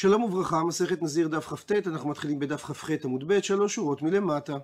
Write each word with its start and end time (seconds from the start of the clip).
שלום 0.00 0.22
וברכה, 0.22 0.64
מסכת 0.64 1.02
נזיר 1.02 1.28
דף 1.28 1.46
כ"ט, 1.46 1.72
אנחנו 1.86 2.10
מתחילים 2.10 2.38
בדף 2.38 2.64
כ"ח 2.64 2.90
עמוד 3.04 3.28
ב', 3.28 3.42
שלוש 3.42 3.74
שורות 3.74 4.02
מלמטה. 4.02 4.56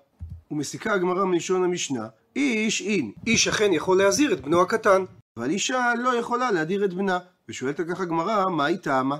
ומסיקה 0.50 0.92
הגמרא 0.92 1.24
מלשון 1.24 1.64
המשנה, 1.64 2.08
איש 2.36 2.82
אין, 2.82 3.12
איש 3.26 3.48
אכן 3.48 3.72
יכול 3.72 3.98
להזהיר 3.98 4.32
את 4.32 4.40
בנו 4.40 4.62
הקטן, 4.62 5.04
אבל 5.36 5.50
אישה 5.50 5.92
לא 6.02 6.18
יכולה 6.18 6.50
להדיר 6.50 6.84
את 6.84 6.94
בנה. 6.94 7.18
ושואלת 7.48 7.80
על 7.80 7.86
כך 7.88 8.00
הגמרא, 8.00 8.44
מה 8.50 8.64
היא 8.64 8.76
טעמה? 8.76 9.16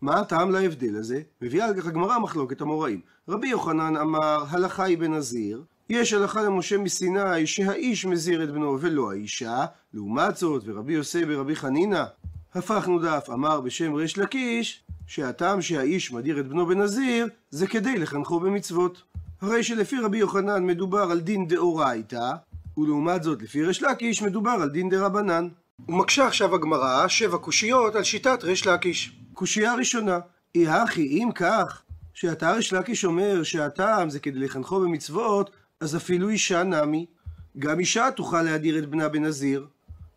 מה 0.00 0.20
הטעם 0.20 0.50
להבדל 0.50 0.96
הזה? 0.96 1.20
מביאה 1.42 1.66
על 1.66 1.80
כך 1.80 1.86
הגמרא 1.86 2.18
מחלוקת 2.18 2.60
המוראים. 2.60 3.00
רבי 3.28 3.48
יוחנן 3.48 3.96
אמר, 3.96 4.44
הלכה 4.48 4.84
היא 4.84 4.98
בנזיר, 4.98 5.64
יש 5.90 6.12
הלכה 6.12 6.42
למשה 6.42 6.78
מסיני 6.78 7.46
שהאיש 7.46 8.04
מזהיר 8.04 8.44
את 8.44 8.50
בנו 8.50 8.80
ולא 8.80 9.10
האישה, 9.10 9.64
לעומת 9.94 10.36
זאת, 10.36 10.62
ורבי 10.66 10.92
יוסי 10.92 11.24
ברבי 11.24 11.56
חנינא, 11.56 12.04
הפכנו 12.54 12.98
דף, 12.98 13.28
אמר 13.32 13.60
בשם 13.60 13.94
ריש 13.94 14.18
לקיש, 14.18 14.82
שהטעם 15.06 15.62
שהאיש 15.62 16.12
מדיר 16.12 16.40
את 16.40 16.46
בנו 16.48 16.66
בנזיר, 16.66 17.26
זה 17.50 17.66
כדי 17.66 17.98
לחנכו 17.98 18.40
במצוות. 18.40 19.02
הרי 19.40 19.62
שלפי 19.62 19.96
רבי 20.00 20.18
יוחנן 20.18 20.66
מדובר 20.66 21.10
על 21.10 21.20
דין 21.20 21.48
דאורייתא, 21.48 22.30
ולעומת 22.76 23.22
זאת 23.22 23.42
לפי 23.42 23.64
ריש 23.64 23.82
לקיש 23.82 24.22
מדובר 24.22 24.50
על 24.50 24.68
דין 24.68 24.88
דרבנן. 24.88 25.48
ומקשה 25.88 26.26
עכשיו 26.26 26.54
הגמרא 26.54 27.08
שבע 27.08 27.38
קושיות 27.38 27.94
על 27.94 28.04
שיטת 28.04 28.44
ריש 28.44 28.66
לקיש. 28.66 29.16
קושייה 29.34 29.74
ראשונה, 29.74 30.18
אי 30.54 30.68
הכי 30.68 31.06
אם 31.06 31.28
כך, 31.34 31.82
שאתה 32.14 32.52
ריש 32.52 32.72
לקיש 32.72 33.04
אומר 33.04 33.42
שהטעם 33.42 34.10
זה 34.10 34.18
כדי 34.18 34.38
לחנכו 34.38 34.80
במצוות, 34.80 35.50
אז 35.80 35.96
אפילו 35.96 36.28
אישה 36.28 36.62
נמי. 36.62 37.06
גם 37.58 37.80
אישה 37.80 38.10
תוכל 38.10 38.42
להדיר 38.42 38.78
את 38.78 38.86
בנה 38.86 39.08
בנזיר. 39.08 39.66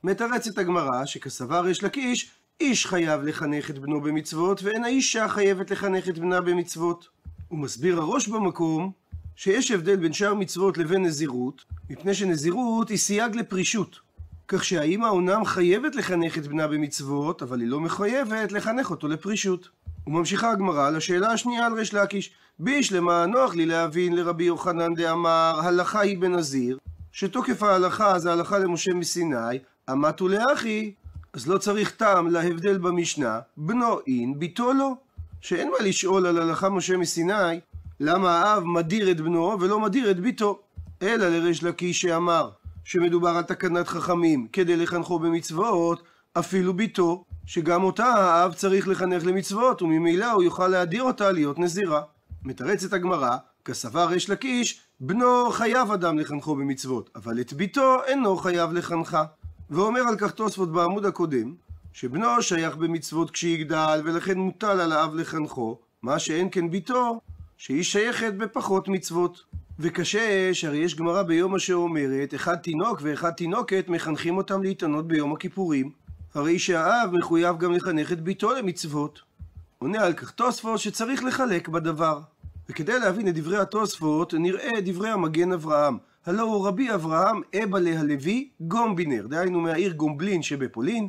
מתרצת 0.03 0.57
הגמרא 0.57 1.05
שכסבר 1.05 1.59
ריש 1.59 1.83
לקיש, 1.83 2.31
איש 2.61 2.85
חייב 2.85 3.21
לחנך 3.21 3.69
את 3.69 3.79
בנו 3.79 4.01
במצוות, 4.01 4.63
ואין 4.63 4.83
האישה 4.83 5.27
חייבת 5.27 5.71
לחנך 5.71 6.09
את 6.09 6.17
בנה 6.17 6.41
במצוות. 6.41 7.07
הוא 7.47 7.59
מסביר 7.59 8.01
הראש 8.01 8.27
במקום 8.27 8.91
שיש 9.35 9.71
הבדל 9.71 9.95
בין 9.95 10.13
שאר 10.13 10.33
מצוות 10.33 10.77
לבין 10.77 11.05
נזירות, 11.05 11.65
מפני 11.89 12.13
שנזירות 12.13 12.89
היא 12.89 12.97
סייג 12.97 13.35
לפרישות. 13.35 13.99
כך 14.47 14.63
שהאימא 14.63 15.05
אומנם 15.05 15.45
חייבת 15.45 15.95
לחנך 15.95 16.37
את 16.37 16.47
בנה 16.47 16.67
במצוות, 16.67 17.41
אבל 17.41 17.59
היא 17.59 17.69
לא 17.69 17.79
מחויבת 17.79 18.51
לחנך 18.51 18.91
אותו 18.91 19.07
לפרישות. 19.07 19.69
וממשיכה 20.07 20.51
הגמרא 20.51 20.89
לשאלה 20.89 21.31
השנייה 21.31 21.65
על 21.65 21.73
ריש 21.73 21.93
לקיש. 21.93 22.31
בישלמה 22.59 23.25
נוח 23.25 23.55
לי 23.55 23.65
להבין 23.65 24.15
לרבי 24.15 24.43
יוחנן 24.43 24.93
דאמר, 24.93 25.59
הלכה 25.63 25.99
היא 25.99 26.17
בנזיר, 26.17 26.77
שתוקף 27.11 27.63
ההלכה 27.63 28.19
זה 28.19 28.31
הלכה 28.31 28.59
למשה 28.59 28.93
מסיני, 28.93 29.57
אמתו 29.91 30.27
לאחי, 30.27 30.93
אז 31.33 31.47
לא 31.47 31.57
צריך 31.57 31.91
טעם 31.91 32.27
להבדל 32.27 32.77
במשנה, 32.77 33.39
בנו 33.57 33.99
אין, 34.07 34.39
ביתו 34.39 34.73
לא. 34.73 34.93
שאין 35.41 35.71
מה 35.71 35.87
לשאול 35.87 36.25
על 36.25 36.37
הלכה 36.37 36.69
משה 36.69 36.97
מסיני, 36.97 37.59
למה 37.99 38.41
האב 38.41 38.63
מדיר 38.63 39.11
את 39.11 39.21
בנו 39.21 39.57
ולא 39.59 39.79
מדיר 39.79 40.11
את 40.11 40.19
ביתו. 40.19 40.59
אלא 41.01 41.29
לריש 41.29 41.63
לקיש 41.63 42.01
שאמר 42.01 42.49
שמדובר 42.83 43.29
על 43.29 43.43
תקנת 43.43 43.87
חכמים 43.87 44.47
כדי 44.53 44.75
לחנכו 44.75 45.19
במצוות, 45.19 46.03
אפילו 46.33 46.73
ביתו, 46.73 47.23
שגם 47.45 47.83
אותה 47.83 48.05
האב 48.05 48.53
צריך 48.53 48.87
לחנך 48.87 49.25
למצוות, 49.25 49.81
וממילא 49.81 50.31
הוא 50.31 50.43
יוכל 50.43 50.67
להדיר 50.67 51.03
אותה 51.03 51.31
להיות 51.31 51.59
נזירה. 51.59 52.01
מתרצת 52.43 52.93
הגמרא, 52.93 53.37
כסבר 53.65 54.05
ריש 54.05 54.29
לקיש, 54.29 54.81
בנו 54.99 55.51
חייב 55.51 55.91
אדם 55.91 56.19
לחנכו 56.19 56.55
במצוות, 56.55 57.09
אבל 57.15 57.41
את 57.41 57.53
ביתו 57.53 58.03
אינו 58.03 58.37
חייב 58.37 58.73
לחנכה. 58.73 59.23
ואומר 59.69 60.01
על 60.01 60.15
כך 60.17 60.31
תוספות 60.31 60.71
בעמוד 60.71 61.05
הקודם, 61.05 61.53
שבנו 61.93 62.41
שייך 62.41 62.75
במצוות 62.75 63.31
כשיגדל, 63.31 64.01
ולכן 64.03 64.37
מוטל 64.37 64.79
על 64.79 64.91
האב 64.91 65.15
לחנכו, 65.15 65.77
מה 66.01 66.19
שאין 66.19 66.47
כן 66.51 66.69
ביתו, 66.69 67.19
שהיא 67.57 67.83
שייכת 67.83 68.33
בפחות 68.33 68.87
מצוות. 68.87 69.43
וקשה, 69.79 70.53
שהרי 70.53 70.77
יש 70.77 70.95
גמרא 70.95 71.23
ביום 71.23 71.55
אשר 71.55 71.73
אומרת, 71.73 72.33
אחד 72.35 72.55
תינוק 72.55 72.99
ואחד 73.01 73.31
תינוקת 73.31 73.85
מחנכים 73.87 74.37
אותם 74.37 74.63
להתענות 74.63 75.07
ביום 75.07 75.33
הכיפורים. 75.33 75.91
הרי 76.33 76.59
שהאב 76.59 77.09
מחויב 77.13 77.57
גם 77.57 77.73
לחנך 77.73 78.11
את 78.11 78.21
ביתו 78.21 78.53
למצוות. 78.53 79.21
עונה 79.79 80.03
על 80.03 80.13
כך 80.13 80.31
תוספות 80.31 80.79
שצריך 80.79 81.23
לחלק 81.23 81.67
בדבר. 81.67 82.19
וכדי 82.69 82.99
להבין 82.99 83.27
את 83.27 83.35
דברי 83.35 83.57
התוספות, 83.57 84.33
נראה 84.33 84.69
דברי 84.85 85.09
המגן 85.09 85.51
אברהם. 85.51 85.97
הלא 86.25 86.41
הוא 86.41 86.67
רבי 86.67 86.93
אברהם 86.93 87.41
אבא 87.63 87.79
להלוי 87.79 88.49
גומבינר, 88.59 89.27
דהיינו 89.27 89.61
מהעיר 89.61 89.93
גומבלין 89.93 90.41
שבפולין. 90.41 91.07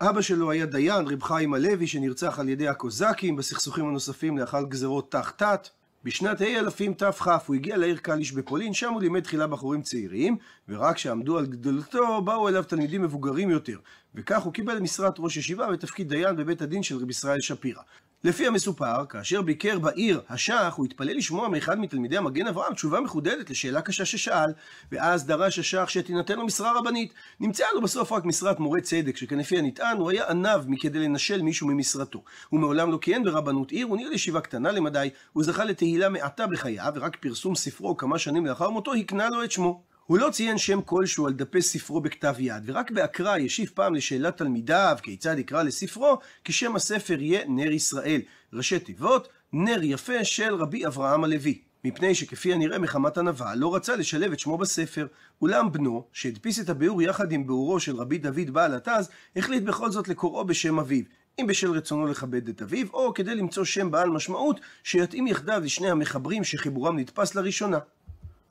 אבא 0.00 0.20
שלו 0.20 0.50
היה 0.50 0.66
דיין, 0.66 1.08
רב 1.08 1.22
חיים 1.22 1.54
הלוי, 1.54 1.86
שנרצח 1.86 2.38
על 2.38 2.48
ידי 2.48 2.68
הקוזקים 2.68 3.36
בסכסוכים 3.36 3.88
הנוספים 3.88 4.38
לאחר 4.38 4.62
גזרות 4.62 5.14
ת"ת. 5.14 5.68
בשנת 6.04 6.40
ה' 6.40 6.44
אלפים 6.44 6.94
תכ 6.94 7.28
הוא 7.46 7.56
הגיע 7.56 7.76
לעיר 7.76 7.96
קליש 7.96 8.32
בפולין, 8.32 8.74
שם 8.74 8.92
הוא 8.92 9.00
לימד 9.00 9.20
תחילה 9.20 9.46
בחורים 9.46 9.82
צעירים, 9.82 10.36
ורק 10.68 10.94
כשעמדו 10.94 11.38
על 11.38 11.46
גדולתו 11.46 12.22
באו 12.22 12.48
אליו 12.48 12.62
תלמידים 12.62 13.02
מבוגרים 13.02 13.50
יותר, 13.50 13.78
וכך 14.14 14.42
הוא 14.42 14.52
קיבל 14.52 14.78
משרת 14.78 15.14
ראש 15.18 15.36
ישיבה 15.36 15.68
ותפקיד 15.72 16.08
דיין 16.08 16.36
בבית 16.36 16.62
הדין 16.62 16.82
של 16.82 16.96
רב 16.96 17.10
ישראל 17.10 17.40
שפירא. 17.40 17.82
לפי 18.24 18.46
המסופר, 18.46 19.06
כאשר 19.08 19.42
ביקר 19.42 19.78
בעיר 19.78 20.20
השח, 20.28 20.74
הוא 20.76 20.86
התפלל 20.86 21.16
לשמוע 21.16 21.48
מאחד 21.48 21.78
מתלמידי 21.78 22.16
המגן 22.16 22.46
אברהם 22.46 22.74
תשובה 22.74 23.00
מחודדת 23.00 23.50
לשאלה 23.50 23.82
קשה 23.82 24.04
ששאל, 24.04 24.52
ואז 24.92 25.26
דרש 25.26 25.58
השח 25.58 25.88
שתינתן 25.88 26.36
לו 26.36 26.46
משרה 26.46 26.78
רבנית. 26.78 27.14
נמצאה 27.40 27.66
לו 27.74 27.82
בסוף 27.82 28.12
רק 28.12 28.24
משרת 28.24 28.60
מורה 28.60 28.80
צדק, 28.80 29.16
שכן 29.16 29.38
לפי 29.38 29.58
הנטען 29.58 29.96
הוא 29.96 30.10
היה 30.10 30.30
עניו 30.30 30.64
מכדי 30.66 30.98
לנשל 30.98 31.42
מישהו 31.42 31.66
ממשרתו. 31.68 32.22
הוא 32.48 32.60
מעולם 32.60 32.92
לא 32.92 32.98
כיהן 33.00 33.24
ברבנות 33.24 33.70
עיר, 33.70 33.86
הוא 33.86 33.96
ניהל 33.96 34.12
ישיבה 34.12 34.40
קטנה 34.40 34.72
למדי, 34.72 35.10
הוא 35.32 35.44
זכה 35.44 35.64
לתהילה 35.64 36.08
מעטה 36.08 36.46
בחייו, 36.46 36.92
ורק 36.94 37.16
פרסום 37.16 37.54
ספרו 37.54 37.96
כמה 37.96 38.18
שנים 38.18 38.46
לאחר 38.46 38.70
מותו 38.70 38.94
הקנה 38.94 39.28
לו 39.28 39.44
את 39.44 39.52
שמו. 39.52 39.85
הוא 40.06 40.18
לא 40.18 40.30
ציין 40.30 40.58
שם 40.58 40.80
כלשהו 40.82 41.26
על 41.26 41.32
דפי 41.32 41.62
ספרו 41.62 42.00
בכתב 42.00 42.34
יד, 42.38 42.62
ורק 42.66 42.90
באקרא 42.90 43.36
ישיב 43.36 43.70
פעם 43.74 43.94
לשאלת 43.94 44.36
תלמידיו 44.36 44.96
כיצד 45.02 45.38
יקרא 45.38 45.62
לספרו, 45.62 46.18
כי 46.44 46.52
שם 46.52 46.76
הספר 46.76 47.22
יהיה 47.22 47.48
נר 47.48 47.72
ישראל, 47.72 48.20
ראשי 48.52 48.78
תיבות, 48.78 49.28
נר 49.52 49.82
יפה 49.82 50.24
של 50.24 50.54
רבי 50.54 50.86
אברהם 50.86 51.24
הלוי. 51.24 51.58
מפני 51.84 52.14
שכפי 52.14 52.52
הנראה 52.52 52.78
מחמת 52.78 53.18
ענווה, 53.18 53.54
לא 53.54 53.74
רצה 53.74 53.96
לשלב 53.96 54.32
את 54.32 54.38
שמו 54.38 54.58
בספר. 54.58 55.06
אולם 55.42 55.72
בנו, 55.72 56.04
שהדפיס 56.12 56.60
את 56.60 56.68
הביאור 56.68 57.02
יחד 57.02 57.32
עם 57.32 57.46
ביאורו 57.46 57.80
של 57.80 57.96
רבי 57.96 58.18
דוד 58.18 58.50
בעל 58.50 58.74
התז, 58.74 59.08
החליט 59.36 59.62
בכל 59.62 59.90
זאת 59.90 60.08
לקוראו 60.08 60.44
בשם 60.44 60.78
אביו. 60.78 61.04
אם 61.40 61.46
בשל 61.46 61.70
רצונו 61.70 62.06
לכבד 62.06 62.48
את 62.48 62.62
אביו, 62.62 62.86
או 62.92 63.14
כדי 63.14 63.34
למצוא 63.34 63.64
שם 63.64 63.90
בעל 63.90 64.10
משמעות 64.10 64.60
שיתאים 64.84 65.26
יחדיו 65.26 65.62
לשני 65.64 65.90
המחברים 65.90 66.44
שחיבורם 66.44 66.98
נדפס 66.98 67.34
לראשונה. 67.34 67.78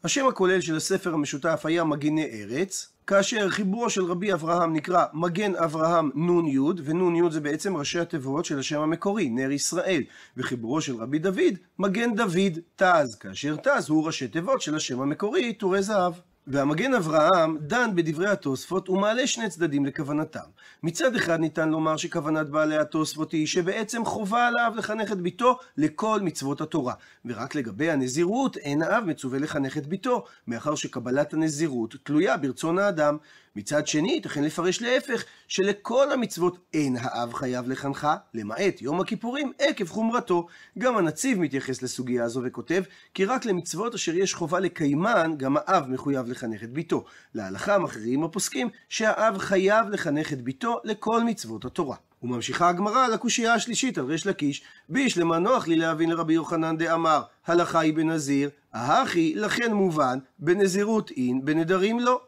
השם 0.06 0.28
הכולל 0.28 0.62
של 0.62 0.76
הספר 0.76 1.14
המשותף 1.14 1.62
היה 1.64 1.84
מגיני 1.84 2.26
ארץ, 2.26 2.90
כאשר 3.08 3.50
חיבורו 3.50 3.90
של 3.90 4.04
רבי 4.04 4.34
אברהם 4.34 4.74
נקרא 4.74 5.06
מגן 5.14 5.56
אברהם 5.56 6.12
נ"י, 6.16 6.60
ונ"י 6.84 7.32
זה 7.32 7.42
בעצם 7.42 7.78
ראשי 7.78 8.00
התיבות 8.00 8.46
של 8.46 8.60
השם 8.60 8.80
המקורי, 8.80 9.30
נר 9.30 9.52
ישראל, 9.52 10.04
וחיבורו 10.38 10.82
של 10.82 10.96
רבי 10.96 11.20
דוד, 11.20 11.54
מגן 11.80 12.16
דוד 12.16 12.60
תז, 12.76 13.16
כאשר 13.16 13.56
תז 13.56 13.90
הוא 13.90 14.06
ראשי 14.06 14.28
תיבות 14.28 14.62
של 14.62 14.76
השם 14.76 15.02
המקורי, 15.02 15.54
טורי 15.54 15.82
זהב. 15.82 16.14
והמגן 16.48 16.94
אברהם 16.94 17.58
דן 17.62 17.90
בדברי 17.96 18.28
התוספות 18.30 18.90
ומעלה 18.90 19.28
שני 19.28 19.50
צדדים 19.50 19.86
לכוונתם. 19.86 20.40
מצד 20.84 21.16
אחד 21.16 21.40
ניתן 21.40 21.70
לומר 21.70 21.98
שכוונת 21.98 22.50
בעלי 22.50 22.78
התוספות 22.78 23.32
היא 23.32 23.48
שבעצם 23.48 24.06
חובה 24.06 24.48
על 24.48 24.58
האב 24.58 24.76
לחנך 24.76 25.12
את 25.12 25.22
ביתו 25.22 25.58
לכל 25.78 26.20
מצוות 26.24 26.62
התורה, 26.62 26.94
ורק 27.26 27.56
לגבי 27.56 27.92
הנזירות 27.92 28.58
אין 28.58 28.82
האב 28.82 29.04
מצווה 29.04 29.40
לחנך 29.40 29.78
את 29.78 29.88
ביתו, 29.88 30.26
מאחר 30.48 30.76
שקבלת 30.76 31.34
הנזירות 31.34 31.96
תלויה 32.04 32.38
ברצון 32.38 32.80
האדם. 32.80 33.18
מצד 33.56 33.88
שני, 33.88 34.12
ייתכן 34.12 34.44
לפרש 34.44 34.82
להפך, 34.82 35.24
שלכל 35.48 36.12
המצוות 36.12 36.58
אין 36.74 36.96
האב 37.00 37.34
חייב 37.34 37.70
לחנכה, 37.70 38.16
למעט 38.34 38.82
יום 38.82 39.02
הכיפורים, 39.02 39.52
עקב 39.60 39.88
חומרתו. 39.88 40.48
גם 40.78 40.98
הנציב 40.98 41.40
מתייחס 41.40 41.82
לסוגיה 41.82 42.24
הזו 42.24 42.42
וכותב, 42.46 42.84
כי 43.14 43.26
רק 43.26 43.46
למצוות 43.46 43.94
אשר 43.94 44.16
יש 44.16 44.34
חובה 44.34 44.60
לקיימן, 44.60 45.32
גם 45.38 45.58
האב 45.58 45.88
מחויב 45.88 46.28
לחנך 46.28 46.64
את 46.64 46.72
ביתו. 46.72 47.06
להלכה 47.34 47.78
מכריעים 47.78 48.24
הפוסקים 48.24 48.70
שהאב 48.90 49.38
חייב 49.38 49.90
לחנך 49.90 50.34
את 50.34 50.42
ביתו 50.42 50.80
לכל 50.84 51.24
מצוות 51.24 51.66
התורה. 51.66 51.96
וממשיכה 52.24 52.70
הגמרא 52.70 53.08
לקושייה 53.08 53.54
השלישית 53.54 53.98
על 53.98 54.06
ריש 54.06 54.28
לקיש, 54.28 54.64
בישלמה 54.90 55.40
נוח 55.40 55.68
לי 55.68 55.76
להבין 55.76 56.10
לרבי 56.10 56.34
יוחנן 56.34 56.78
דאמר, 56.78 57.22
הלכה 57.48 57.80
היא 57.80 57.94
בנזיר, 57.94 58.50
ההכי 58.74 59.34
לכן 59.36 59.74
מובן, 59.74 60.20
בנזירות 60.40 61.12
אין, 61.12 61.46
בנדרים 61.46 62.00
לא. 62.00 62.22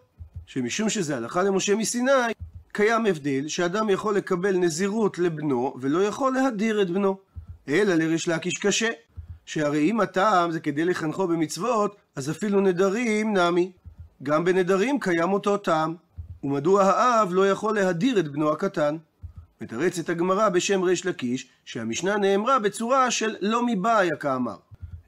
שמשום 0.47 0.89
שזה 0.89 1.17
הלכה 1.17 1.43
למשה 1.43 1.75
מסיני, 1.75 2.11
קיים 2.71 3.05
הבדל 3.05 3.47
שאדם 3.47 3.89
יכול 3.89 4.15
לקבל 4.15 4.57
נזירות 4.57 5.19
לבנו 5.19 5.75
ולא 5.81 6.03
יכול 6.03 6.33
להדיר 6.33 6.81
את 6.81 6.89
בנו. 6.89 7.17
אלא 7.67 7.95
לריש 7.95 8.27
לקיש 8.27 8.57
קשה, 8.57 8.89
שהרי 9.45 9.91
אם 9.91 9.99
הטעם 9.99 10.51
זה 10.51 10.59
כדי 10.59 10.85
לחנכו 10.85 11.27
במצוות, 11.27 11.95
אז 12.15 12.29
אפילו 12.29 12.61
נדרים 12.61 13.37
נמי. 13.37 13.71
גם 14.23 14.45
בנדרים 14.45 14.99
קיים 14.99 15.33
אותו 15.33 15.57
טעם. 15.57 15.95
ומדוע 16.43 16.83
האב 16.83 17.33
לא 17.33 17.49
יכול 17.49 17.75
להדיר 17.75 18.19
את 18.19 18.27
בנו 18.27 18.51
הקטן? 18.51 18.97
מתרצת 19.61 20.09
הגמרא 20.09 20.49
בשם 20.49 20.83
ריש 20.83 21.05
לקיש, 21.05 21.47
שהמשנה 21.65 22.17
נאמרה 22.17 22.59
בצורה 22.59 23.11
של 23.11 23.35
לא 23.41 23.65
מבעיה 23.65 24.15
כאמר. 24.15 24.55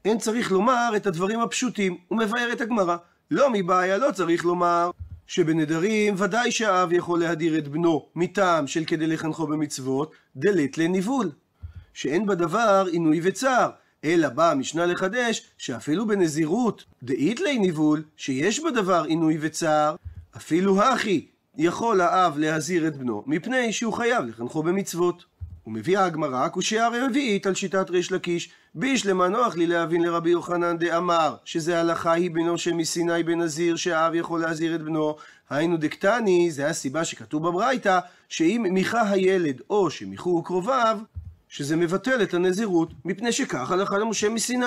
אין 0.04 0.18
צריך 0.18 0.52
לומר 0.52 0.92
את 0.96 1.06
הדברים 1.06 1.40
הפשוטים, 1.40 1.96
ומבארת 2.10 2.60
הגמרא. 2.60 2.96
לא 3.30 3.48
מבעיה 3.52 3.98
לא 3.98 4.10
צריך 4.12 4.44
לומר 4.44 4.90
שבנדרים 5.30 6.14
ודאי 6.18 6.50
שהאב 6.50 6.92
יכול 6.92 7.20
להדיר 7.20 7.58
את 7.58 7.68
בנו 7.68 8.06
מטעם 8.14 8.66
של 8.66 8.84
כדי 8.84 9.06
לחנכו 9.06 9.46
במצוות, 9.46 10.12
דלת 10.36 10.78
לניבול. 10.78 11.30
שאין 11.94 12.26
בדבר 12.26 12.86
עינוי 12.92 13.20
וצער, 13.22 13.70
אלא 14.04 14.28
באה 14.28 14.50
המשנה 14.50 14.86
לחדש 14.86 15.50
שאפילו 15.58 16.06
בנזירות 16.06 16.84
דאית 17.02 17.40
לי 17.40 17.58
ניבול, 17.58 18.02
שיש 18.16 18.60
בדבר 18.60 19.04
עינוי 19.04 19.38
וצער, 19.40 19.96
אפילו 20.36 20.82
הכי 20.82 21.26
יכול 21.56 22.00
האב 22.00 22.38
להזהיר 22.38 22.86
את 22.86 22.96
בנו, 22.96 23.22
מפני 23.26 23.72
שהוא 23.72 23.92
חייב 23.92 24.24
לחנכו 24.24 24.62
במצוות. 24.62 25.24
ומביאה 25.66 26.04
הגמרא 26.04 26.48
קושייה 26.48 26.88
רביעית 26.88 27.46
על 27.46 27.54
שיטת 27.54 27.90
ריש 27.90 28.12
לקיש, 28.12 28.50
בישלמה 28.74 29.28
נוח 29.28 29.56
לי 29.56 29.66
להבין 29.66 30.02
לרבי 30.02 30.30
יוחנן 30.30 30.78
דאמר, 30.78 31.34
שזה 31.44 31.80
הלכה 31.80 32.12
היא 32.12 32.30
בנו 32.30 32.58
שמסיני 32.58 33.22
בנזיר, 33.22 33.76
שהאב 33.76 34.14
יכול 34.14 34.40
להזהיר 34.40 34.74
את 34.74 34.82
בנו, 34.82 35.16
היינו 35.50 35.76
דקטני, 35.76 36.50
זה 36.50 36.66
הסיבה 36.66 37.04
שכתוב 37.04 37.48
בברייתא, 37.48 37.98
שאם 38.28 38.66
מיכה 38.70 39.10
הילד 39.10 39.60
או 39.70 39.90
שמיכו 39.90 40.42
קרוביו, 40.42 40.98
שזה 41.48 41.76
מבטל 41.76 42.22
את 42.22 42.34
הנזירות, 42.34 42.90
מפני 43.04 43.32
שכך 43.32 43.70
הלכה 43.70 43.98
למשה 43.98 44.28
מסיני. 44.28 44.66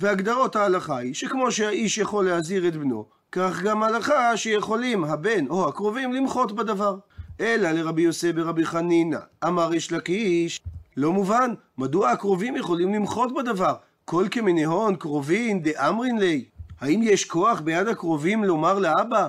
והגדרות 0.00 0.56
ההלכה 0.56 0.96
היא 0.96 1.14
שכמו 1.14 1.52
שהאיש 1.52 1.98
יכול 1.98 2.24
להזהיר 2.24 2.68
את 2.68 2.76
בנו, 2.76 3.04
כך 3.32 3.62
גם 3.62 3.82
הלכה 3.82 4.36
שיכולים 4.36 5.04
הבן 5.04 5.46
או 5.46 5.68
הקרובים 5.68 6.12
למחות 6.12 6.52
בדבר. 6.52 6.96
אלא 7.42 7.70
לרבי 7.70 8.02
יוסף 8.02 8.30
ברבי 8.34 8.64
חנינא, 8.64 9.18
אמר 9.44 9.74
יש 9.74 9.92
לקיש, 9.92 10.60
לא 10.96 11.12
מובן, 11.12 11.54
מדוע 11.78 12.10
הקרובים 12.10 12.56
יכולים 12.56 12.94
למחות 12.94 13.34
בדבר? 13.34 13.74
כל 14.04 14.26
כמנהון 14.30 14.96
קרובין 14.96 15.62
דאמרין 15.62 16.18
לי. 16.18 16.44
האם 16.80 17.00
יש 17.02 17.24
כוח 17.24 17.60
ביד 17.60 17.88
הקרובים 17.88 18.44
לומר 18.44 18.78
לאבא, 18.78 19.28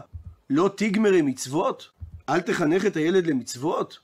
לא 0.50 0.69
תגמרי 0.75 1.21
מצוות? 1.21 1.89
אל 2.30 2.42
תחנך 2.42 2.86
את 2.86 2.98
הילד 2.98 3.27
למצוות? 3.27 4.00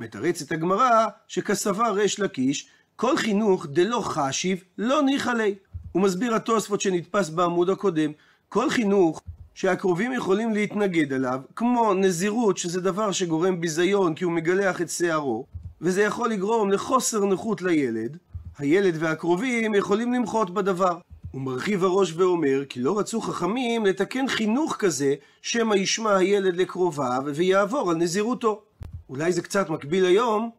מתרצת 0.00 0.52
הגמרא 0.52 1.06
שכסבה 1.28 1.88
ריש 1.90 2.20
לקיש, 2.20 2.68
כל 2.96 3.16
חינוך 3.16 3.66
דלא 3.66 4.00
חשיב 4.00 4.62
לא 4.78 5.02
ניחא 5.02 5.30
לי. 5.30 5.54
הוא 5.92 6.02
מסביר 6.02 6.34
התוספות 6.34 6.80
שנתפס 6.80 7.28
בעמוד 7.28 7.70
הקודם, 7.70 8.12
כל 8.48 8.70
חינוך 8.70 9.22
שהקרובים 9.54 10.12
יכולים 10.12 10.54
להתנגד 10.54 11.12
עליו, 11.12 11.40
כמו 11.56 11.94
נזירות, 11.94 12.58
שזה 12.58 12.80
דבר 12.80 13.12
שגורם 13.12 13.60
ביזיון 13.60 14.14
כי 14.14 14.24
הוא 14.24 14.32
מגלח 14.32 14.80
את 14.80 14.90
שערו, 14.90 15.46
וזה 15.80 16.02
יכול 16.02 16.30
לגרום 16.30 16.70
לחוסר 16.70 17.24
נכות 17.24 17.62
לילד, 17.62 18.16
הילד 18.58 18.94
והקרובים 18.98 19.74
יכולים 19.74 20.12
למחות 20.12 20.54
בדבר. 20.54 20.98
הוא 21.30 21.42
מרחיב 21.42 21.84
הראש 21.84 22.12
ואומר 22.16 22.64
כי 22.68 22.80
לא 22.80 22.98
רצו 22.98 23.20
חכמים 23.20 23.86
לתקן 23.86 24.28
חינוך 24.28 24.76
כזה 24.78 25.14
שמא 25.42 25.74
ישמע 25.74 26.16
הילד 26.16 26.56
לקרוביו 26.56 27.22
ויעבור 27.34 27.90
על 27.90 27.96
נזירותו. 27.96 28.62
אולי 29.08 29.32
זה 29.32 29.42
קצת 29.42 29.70
מקביל 29.70 30.04
היום 30.04 30.50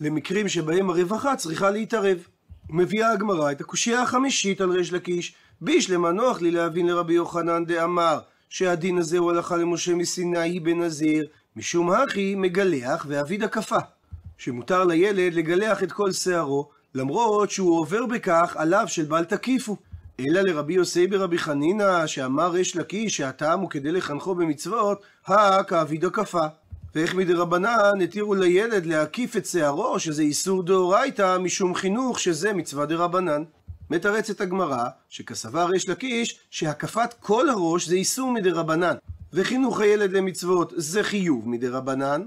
למקרים 0.00 0.48
שבהם 0.48 0.90
הרווחה 0.90 1.36
צריכה 1.36 1.70
להתערב. 1.70 2.18
מביאה 2.70 3.12
הגמרא 3.12 3.52
את 3.52 3.60
הקושייה 3.60 4.02
החמישית 4.02 4.60
על 4.60 4.70
ריש 4.70 4.92
לקיש, 4.92 5.34
בישלמה 5.60 6.12
נוח 6.12 6.40
לי 6.40 6.50
להבין 6.50 6.86
לרבי 6.86 7.14
יוחנן 7.14 7.64
דאמר 7.64 8.18
שהדין 8.56 8.98
הזה 8.98 9.18
הוא 9.18 9.30
הלכה 9.30 9.56
למשה 9.56 9.94
מסיני 9.94 10.38
היא 10.38 10.60
בנזיר, 10.60 11.26
משום 11.56 11.90
הכי 11.90 12.34
מגלח 12.34 13.06
ואביד 13.08 13.42
הקפה. 13.42 13.78
שמותר 14.38 14.84
לילד 14.84 15.34
לגלח 15.34 15.82
את 15.82 15.92
כל 15.92 16.12
שערו, 16.12 16.68
למרות 16.94 17.50
שהוא 17.50 17.78
עובר 17.78 18.06
בכך 18.06 18.56
עליו 18.58 18.84
של 18.86 19.04
בל 19.04 19.24
תקיפו. 19.24 19.76
אלא 20.20 20.40
לרבי 20.40 20.74
יוסי 20.74 21.06
ברבי 21.06 21.38
חנינא, 21.38 22.06
שאמר 22.06 22.50
ריש 22.50 22.76
לקיש 22.76 23.16
שהטעם 23.16 23.60
הוא 23.60 23.70
כדי 23.70 23.92
לחנכו 23.92 24.34
במצוות, 24.34 25.02
הא 25.26 25.62
כאביד 25.62 26.04
הקפה. 26.04 26.46
ואיך 26.94 27.14
מדרבנן 27.14 28.00
התירו 28.04 28.34
לילד 28.34 28.86
להקיף 28.86 29.36
את 29.36 29.46
שערו, 29.46 29.98
שזה 29.98 30.22
איסור 30.22 30.62
דאורייתא, 30.62 31.38
משום 31.38 31.74
חינוך 31.74 32.20
שזה 32.20 32.52
מצווה 32.52 32.86
דרבנן. 32.86 33.42
מתרצת 33.90 34.40
הגמרא, 34.40 34.84
שכסבר 35.08 35.66
ריש 35.66 35.88
לקיש, 35.88 36.38
שהקפת 36.50 37.14
כל 37.20 37.48
הראש 37.48 37.88
זה 37.88 37.94
איסור 37.94 38.32
מדרבנן, 38.32 38.94
וחינוך 39.32 39.80
הילד 39.80 40.12
למצוות 40.12 40.72
זה 40.76 41.02
חיוב 41.02 41.48
מדרבנן, 41.48 42.22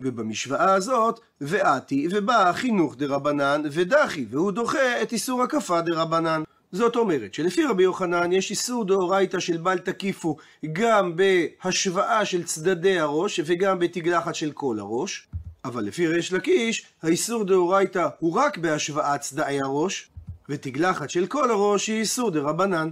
ובמשוואה 0.00 0.74
הזאת, 0.74 1.20
ואתי, 1.40 2.08
ובא 2.10 2.52
חינוך 2.52 2.96
דרבנן, 2.96 3.62
ודחי, 3.72 4.26
והוא 4.30 4.52
דוחה 4.52 5.02
את 5.02 5.12
איסור 5.12 5.42
הקפה 5.42 5.80
דרבנן. 5.80 6.42
זאת 6.72 6.96
אומרת 6.96 7.34
שלפי 7.34 7.64
רבי 7.64 7.82
יוחנן 7.82 8.32
יש 8.32 8.50
איסור 8.50 8.84
דאורייתא 8.84 9.40
של 9.40 9.56
בל 9.56 9.78
תקיפו 9.78 10.36
גם 10.72 11.16
בהשוואה 11.16 12.24
של 12.24 12.44
צדדי 12.44 12.98
הראש 12.98 13.40
וגם 13.44 13.78
בתגלחת 13.78 14.34
של 14.34 14.52
כל 14.52 14.76
הראש, 14.78 15.28
אבל 15.64 15.84
לפי 15.84 16.06
ריש 16.06 16.32
לקיש 16.32 16.86
האיסור 17.02 17.44
דאורייתא 17.44 18.08
הוא 18.18 18.36
רק 18.36 18.58
בהשוואת 18.58 19.20
צדעי 19.20 19.60
הראש, 19.60 20.08
ותגלחת 20.48 21.10
של 21.10 21.26
כל 21.26 21.50
הראש 21.50 21.86
היא 21.86 22.00
איסור 22.00 22.30
דרבנן. 22.30 22.90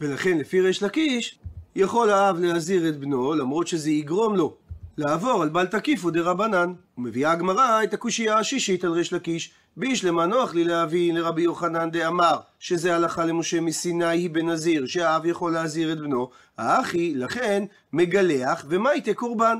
ולכן 0.00 0.38
לפי 0.38 0.60
ריש 0.60 0.82
לקיש 0.82 1.38
יכול 1.76 2.10
האב 2.10 2.38
להזהיר 2.38 2.88
את 2.88 3.00
בנו 3.00 3.34
למרות 3.34 3.66
שזה 3.66 3.90
יגרום 3.90 4.36
לו 4.36 4.54
לעבור 4.98 5.42
על 5.42 5.48
בל 5.48 5.66
תקיפו 5.66 6.10
דרבנן. 6.10 6.72
ומביאה 6.98 7.32
הגמרא 7.32 7.82
את 7.82 7.94
הקושייה 7.94 8.38
השישית 8.38 8.84
על 8.84 8.92
ריש 8.92 9.12
לקיש. 9.12 9.52
בישלמה 9.76 10.26
נוח 10.26 10.54
לי 10.54 10.64
להבין 10.64 11.16
לרבי 11.16 11.42
יוחנן 11.42 11.90
דאמר 11.90 12.36
שזה 12.58 12.94
הלכה 12.94 13.24
למשה 13.24 13.60
מסיני 13.60 14.04
היא 14.04 14.30
בנזיר 14.30 14.86
שהאב 14.86 15.26
יכול 15.26 15.52
להזהיר 15.52 15.92
את 15.92 15.98
בנו, 15.98 16.30
האחי 16.58 17.14
לכן 17.14 17.64
מגלח 17.92 18.64
ומייטה 18.68 19.14
קורבן. 19.14 19.58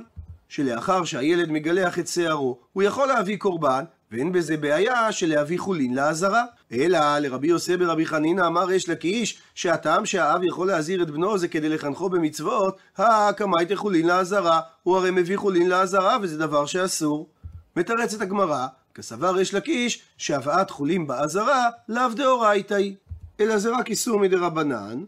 שלאחר 0.49 1.05
שהילד 1.05 1.51
מגלח 1.51 1.99
את 1.99 2.09
שערו 2.09 2.59
הוא 2.73 2.83
יכול 2.83 3.09
להביא 3.09 3.37
קורבן 3.37 3.85
ואין 4.13 4.33
בזה 4.33 4.57
בעיה 4.57 5.13
של 5.13 5.29
להביא 5.29 5.59
חולין 5.59 5.95
לעזרה. 5.95 6.45
אלא 6.73 7.19
לרבי 7.19 7.49
יוסי 7.49 7.77
ברבי 7.77 8.07
חנינא 8.07 8.47
אמר 8.47 8.73
יש 8.73 8.89
לקיש 8.89 9.39
שהטעם 9.55 10.07
שהאב 10.07 10.45
יכול 10.45 10.67
להזהיר 10.67 11.03
את 11.03 11.11
בנו 11.11 11.39
זה 11.39 11.49
כדי 11.49 11.69
לחנכו 11.69 12.09
במצוות, 12.09 12.77
הקמאי 12.97 13.77
חולין 13.77 14.07
לעזרה, 14.07 14.61
הוא 14.83 14.97
הרי 14.97 15.11
מביא 15.11 15.37
חולין 15.37 15.69
לעזרה 15.69 16.17
וזה 16.23 16.39
דבר 16.39 16.67
שאסור. 16.67 17.29
מתרצת 17.77 18.21
הגמרא, 18.21 18.67
כסבר 18.95 19.35
ריש 19.35 19.55
לקיש 19.55 20.03
שהבאת 20.19 20.71
חולין 20.71 21.07
בעזרה 21.07 21.69
לאו 21.89 22.09
דאורייתא 22.17 22.75
היא, 22.75 22.95
אלא 23.41 23.59
זה 23.59 23.71
רק 23.71 23.91
איסור 23.91 24.19
מדרבנן, 24.19 25.05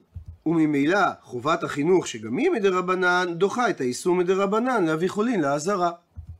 וממילא 0.47 1.01
חובת 1.23 1.63
החינוך 1.63 2.07
שגם 2.07 2.37
היא 2.37 2.51
מדרבנן 2.51 3.35
דוחה 3.37 3.71
את 3.71 3.81
האיסור 3.81 4.15
מדרבנן 4.15 4.85
להביא 4.85 5.09
חולין 5.09 5.41
לעזרה. 5.41 5.91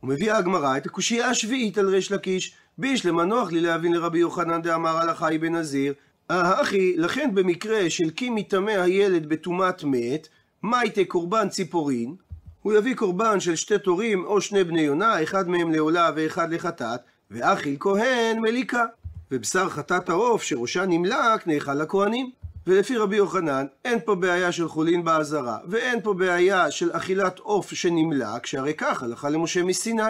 ומביאה 0.03 0.37
הגמרא 0.37 0.77
את 0.77 0.85
הקושייה 0.85 1.27
השביעית 1.27 1.77
על 1.77 1.89
ריש 1.89 2.11
לקיש, 2.11 2.55
בישלמה 2.77 3.25
נוח 3.25 3.51
לי 3.51 3.61
להבין 3.61 3.93
לרבי 3.93 4.19
יוחנן 4.19 4.61
דאמר 4.61 4.97
הלכה 4.97 5.27
היא 5.27 5.39
בנזיר, 5.39 5.93
אחי, 6.27 6.97
לכן 6.97 7.29
במקרה 7.33 7.89
של 7.89 8.09
כי 8.15 8.29
מטמא 8.29 8.71
הילד 8.71 9.29
בטומאת 9.29 9.83
מת, 9.83 10.27
מייטה 10.63 11.01
קורבן 11.07 11.49
ציפורין, 11.49 12.15
הוא 12.61 12.73
יביא 12.73 12.95
קורבן 12.95 13.39
של 13.39 13.55
שתי 13.55 13.79
תורים 13.79 14.25
או 14.25 14.41
שני 14.41 14.63
בני 14.63 14.81
יונה, 14.81 15.23
אחד 15.23 15.49
מהם 15.49 15.71
לעולה 15.71 16.11
ואחד 16.15 16.53
לחטאת, 16.53 16.99
ואכיל 17.31 17.75
כהן 17.79 18.39
מליקה. 18.39 18.85
ובשר 19.31 19.69
חטאת 19.69 20.09
העוף 20.09 20.43
שראשה 20.43 20.85
נמלק 20.85 21.47
נאכל 21.47 21.73
לכהנים. 21.73 22.31
ולפי 22.67 22.97
רבי 22.97 23.15
יוחנן, 23.15 23.65
אין 23.85 23.99
פה 24.05 24.15
בעיה 24.15 24.51
של 24.51 24.67
חולין 24.67 25.03
באזהרה, 25.03 25.57
ואין 25.67 26.01
פה 26.01 26.13
בעיה 26.13 26.71
של 26.71 26.89
אכילת 26.91 27.39
עוף 27.39 27.73
שנמלק, 27.73 28.45
שהרי 28.45 28.73
כך 28.73 29.03
הלכה 29.03 29.29
למשה 29.29 29.63
מסיני. 29.63 30.03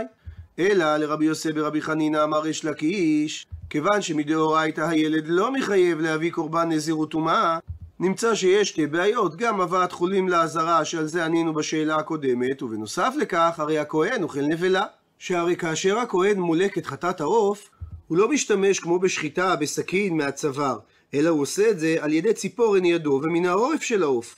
אלא 0.60 0.98
לרבי 0.98 1.25
יוסף 1.25 1.51
ברבי 1.51 1.82
חנינא 1.82 2.24
אמר 2.24 2.48
יש 2.48 2.65
לקיש, 2.65 3.48
כיוון 3.70 4.01
שמדאורייתא 4.01 4.82
הילד 4.82 5.24
לא 5.27 5.53
מחייב 5.53 6.00
להביא 6.00 6.32
קורבן 6.32 6.70
נזירות 6.72 7.12
טומאה, 7.12 7.60
נמצא 8.00 8.36
שיש 8.36 8.70
שתי 8.70 8.88
בעיות, 8.88 9.36
גם 9.36 9.62
הבאת 9.62 9.91
חולים 9.91 10.29
לאזהרה, 10.29 10.86
שעל 10.86 11.06
זה 11.06 11.25
ענינו 11.25 11.53
בשאלה 11.53 11.96
הקודמת, 11.96 12.63
ובנוסף 12.63 13.13
לכך, 13.18 13.56
הרי 13.58 13.79
הכהן 13.79 14.24
אוכל 14.24 14.41
נבלה. 14.41 14.84
שהרי 15.20 15.56
כאשר 15.56 15.98
הכהן 15.98 16.39
מולק 16.39 16.77
את 16.77 16.86
חטאת 16.86 17.22
העוף, 17.22 17.70
הוא 18.08 18.18
לא 18.18 18.29
משתמש 18.29 18.79
כמו 18.79 19.00
בשחיטה 19.00 19.56
בסכין 19.56 20.18
מהצוואר, 20.18 20.79
אלא 21.13 21.30
הוא 21.30 21.42
עושה 21.42 21.70
את 21.70 21.80
זה 21.80 21.96
על 22.00 22.13
ידי 22.13 22.34
ציפורן 22.34 22.86
ידו 22.86 23.22
ומן 23.24 23.46
העורף 23.46 23.82
של 23.82 24.04
העוף. 24.04 24.36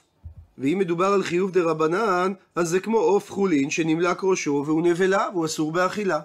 ואם 0.58 0.78
מדובר 0.80 1.06
על 1.06 1.24
חיוב 1.24 1.52
דה 1.52 1.62
רבנן, 1.64 2.34
אז 2.56 2.70
זה 2.70 2.80
כמו 2.80 2.98
עוף 2.98 3.32
חולין 3.32 3.70
שנמלק 3.70 4.24
ראשו 4.24 4.64
והוא 4.66 4.82
נבלה 4.84 5.28
והוא 5.34 5.46
אסור 5.46 5.72
באכילה. 5.72 6.20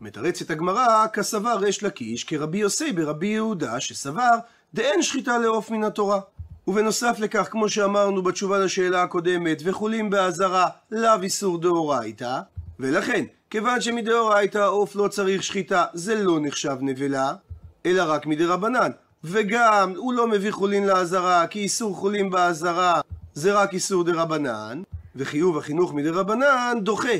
מתרצת 0.00 0.50
הגמרא 0.50 1.06
כסבר 1.12 1.56
ריש 1.56 1.82
לקיש 1.82 2.24
כרבי 2.24 2.58
יוסי 2.58 2.92
ברבי 2.92 3.26
יהודה 3.26 3.80
שסבר 3.80 4.34
דאין 4.74 5.02
שחיטה 5.02 5.38
לעוף 5.38 5.70
מן 5.70 5.84
התורה. 5.84 6.20
ובנוסף 6.68 7.16
לכך, 7.18 7.48
כמו 7.50 7.68
שאמרנו 7.68 8.22
בתשובה 8.22 8.58
לשאלה 8.58 9.02
הקודמת, 9.02 9.62
וחולים 9.64 10.10
באזהרה 10.10 10.68
לאו 10.90 11.22
איסור 11.22 11.60
דאורייתא, 11.60 12.40
ולכן 12.80 13.24
כיוון 13.50 13.80
שמדאורייתא 13.80 14.58
העוף 14.58 14.96
לא 14.96 15.08
צריך 15.08 15.42
שחיטה, 15.42 15.84
זה 15.94 16.14
לא 16.14 16.38
נחשב 16.40 16.76
נבלה, 16.80 17.32
אלא 17.86 18.02
רק 18.06 18.26
מדרבנן. 18.26 18.90
וגם, 19.24 19.92
הוא 19.96 20.12
לא 20.12 20.28
מביא 20.28 20.50
חולין 20.50 20.86
לעזרה, 20.86 21.46
כי 21.46 21.58
איסור 21.58 21.96
חולין 21.96 22.30
בעזרה 22.30 23.00
זה 23.34 23.52
רק 23.52 23.72
איסור 23.74 24.04
דרבנן, 24.04 24.82
וחיוב 25.16 25.58
החינוך 25.58 25.94
מדרבנן 25.94 26.78
דוחה 26.82 27.18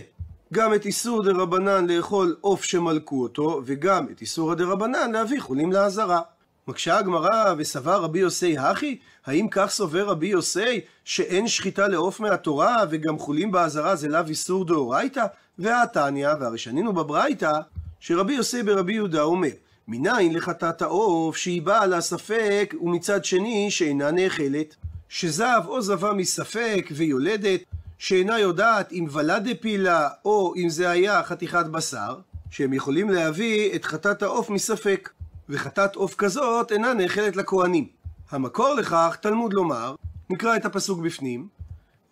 גם 0.52 0.74
את 0.74 0.86
איסור 0.86 1.22
דרבנן 1.22 1.86
לאכול 1.86 2.36
עוף 2.40 2.64
שמלקו 2.64 3.22
אותו, 3.22 3.62
וגם 3.64 4.06
את 4.12 4.20
איסור 4.20 4.52
הדרבנן 4.52 5.12
להביא 5.12 5.40
חולים 5.40 5.72
לעזרה. 5.72 6.20
מקשה 6.68 6.98
הגמרא, 6.98 7.54
וסבר 7.58 8.02
רבי 8.02 8.18
יוסי 8.18 8.58
הכי? 8.58 8.98
האם 9.26 9.48
כך 9.50 9.70
סובר 9.70 10.06
רבי 10.06 10.26
יוסי, 10.26 10.80
שאין 11.04 11.48
שחיטה 11.48 11.88
לעוף 11.88 12.20
מהתורה, 12.20 12.76
וגם 12.90 13.18
חולים 13.18 13.52
בעזרה 13.52 13.96
זה 13.96 14.08
לאו 14.08 14.20
איסור 14.28 14.64
דאורייתא? 14.64 15.26
והתניא, 15.58 16.28
והרי 16.40 16.58
שנינו 16.58 16.92
בברייתא, 16.92 17.52
שרבי 18.00 18.32
יוסי 18.32 18.62
ברבי 18.62 18.92
יהודה 18.92 19.22
אומר, 19.22 19.48
מניין 19.88 20.34
לחטאת 20.34 20.82
העוף 20.82 21.36
שהיא 21.36 21.62
באה 21.62 21.86
לה 21.86 22.00
ספק, 22.00 22.74
ומצד 22.80 23.24
שני 23.24 23.70
שאינה 23.70 24.10
נאכלת. 24.10 24.76
שזב 25.08 25.60
או 25.66 25.82
זבה 25.82 26.12
מספק 26.12 26.88
ויולדת, 26.92 27.60
שאינה 27.98 28.38
יודעת 28.38 28.92
אם 28.92 29.06
ולד 29.10 29.48
הפילה 29.48 30.08
או 30.24 30.54
אם 30.56 30.68
זה 30.68 30.90
היה 30.90 31.22
חתיכת 31.22 31.66
בשר, 31.66 32.18
שהם 32.50 32.72
יכולים 32.72 33.10
להביא 33.10 33.74
את 33.74 33.84
חטאת 33.84 34.22
העוף 34.22 34.50
מספק. 34.50 35.10
וחטאת 35.50 35.96
עוף 35.96 36.14
כזאת 36.14 36.72
אינה 36.72 36.94
נאכלת 36.94 37.36
לכהנים. 37.36 37.86
המקור 38.30 38.74
לכך, 38.74 39.16
תלמוד 39.20 39.52
לומר, 39.52 39.94
נקרא 40.30 40.56
את 40.56 40.64
הפסוק 40.64 41.00
בפנים, 41.00 41.48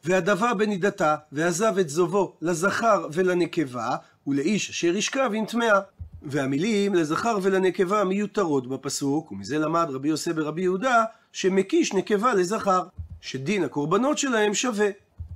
והדבה 0.05 0.55
בנידתה, 0.55 1.17
ועזב 1.33 1.79
את 1.79 1.89
זובו 1.89 2.37
לזכר 2.43 3.07
ולנקבה, 3.13 3.97
ולאיש 4.27 4.71
אשר 4.71 4.97
ישכב 4.97 5.31
עם 5.35 5.47
טמאה. 5.47 5.81
והמילים 6.23 6.95
לזכר 6.95 7.39
ולנקבה 7.43 8.05
מיותרות 8.05 8.67
בפסוק, 8.67 9.33
ומזה 9.33 9.59
למד 9.59 9.87
רבי 9.91 10.09
יוסי 10.09 10.33
ברבי 10.33 10.63
יהודה, 10.63 11.05
שמקיש 11.33 11.95
נקבה 11.95 12.35
לזכר, 12.35 12.83
שדין 13.21 13.65
הקורבנות 13.65 14.19
שלהם 14.19 14.55
שווה. 14.55 14.89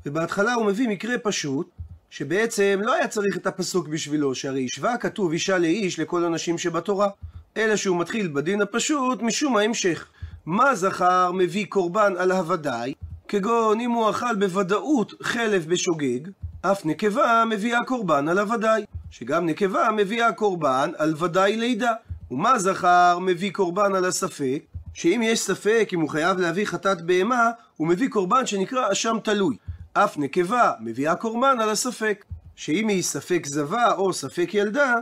ובהתחלה 0.07 0.55
הוא 0.55 0.67
מביא 0.67 0.89
מקרה 0.89 1.19
פשוט, 1.19 1.71
שבעצם 2.11 2.81
לא 2.83 2.95
היה 2.95 3.09
צריך 3.09 3.37
את 3.37 3.47
הפסוק 3.47 3.89
בשבילו, 3.89 4.35
שהרי 4.35 4.67
השווה 4.71 4.97
כתוב 4.97 5.33
אישה 5.33 5.59
לאיש 5.59 5.99
לכל 5.99 6.25
הנשים 6.25 6.59
שבתורה. 6.59 7.09
אלא 7.57 7.77
שהוא 7.77 8.01
מתחיל 8.01 8.29
בדין 8.29 8.63
הפשוט 8.63 9.23
משום 9.23 9.57
ההמשך. 9.57 10.07
מה 10.47 10.75
זכר 10.75 11.33
מביא 11.33 11.67
קורבן 11.69 12.13
על 12.19 12.33
הוודאי? 12.33 12.95
כגון 13.29 13.81
אם 13.81 13.91
הוא 13.91 14.11
אכל 14.11 14.35
בוודאות 14.35 15.13
חלב 15.23 15.67
בשוגג, 15.69 16.21
אף 16.63 16.87
נקבה 16.87 17.45
מביאה 17.51 17.85
קורבן 17.85 18.29
על 18.29 18.39
הוודאי. 18.39 18.85
שגם 19.13 19.47
נקבה 19.47 19.89
מביאה 19.97 20.33
קורבן 20.33 20.91
על 20.99 21.15
ודאי 21.19 21.57
לידה. 21.57 21.93
ומה 22.31 22.59
זכר 22.59 23.19
מביא 23.19 23.53
קורבן 23.53 23.95
על 23.95 24.05
הספק? 24.05 24.63
שאם 24.95 25.21
יש 25.25 25.41
ספק 25.41 25.91
אם 25.93 26.01
הוא 26.01 26.09
חייב 26.09 26.39
להביא 26.39 26.65
חטאת 26.65 27.03
בהמה, 27.03 27.51
הוא 27.77 27.89
מביא 27.89 28.09
קורבן 28.09 28.47
שנקרא 28.47 28.93
אשם 28.93 29.17
תלוי. 29.25 29.57
אף 29.93 30.19
נקבה 30.19 30.73
מביאה 30.81 31.15
קורבן 31.15 31.57
על 31.61 31.71
הספק. 31.71 32.25
שאם 32.57 32.89
היא 32.89 33.03
ספק 33.03 33.47
זבה 33.47 33.93
או 33.93 34.13
ספק 34.13 34.51
ילדה, 34.55 34.95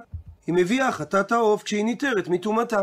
היא 0.47 0.55
מביאה 0.55 0.93
חטאת 0.93 1.33
העוף 1.33 1.63
כשהיא 1.63 1.85
ניתרת 1.85 2.29
מטומאתה. 2.29 2.83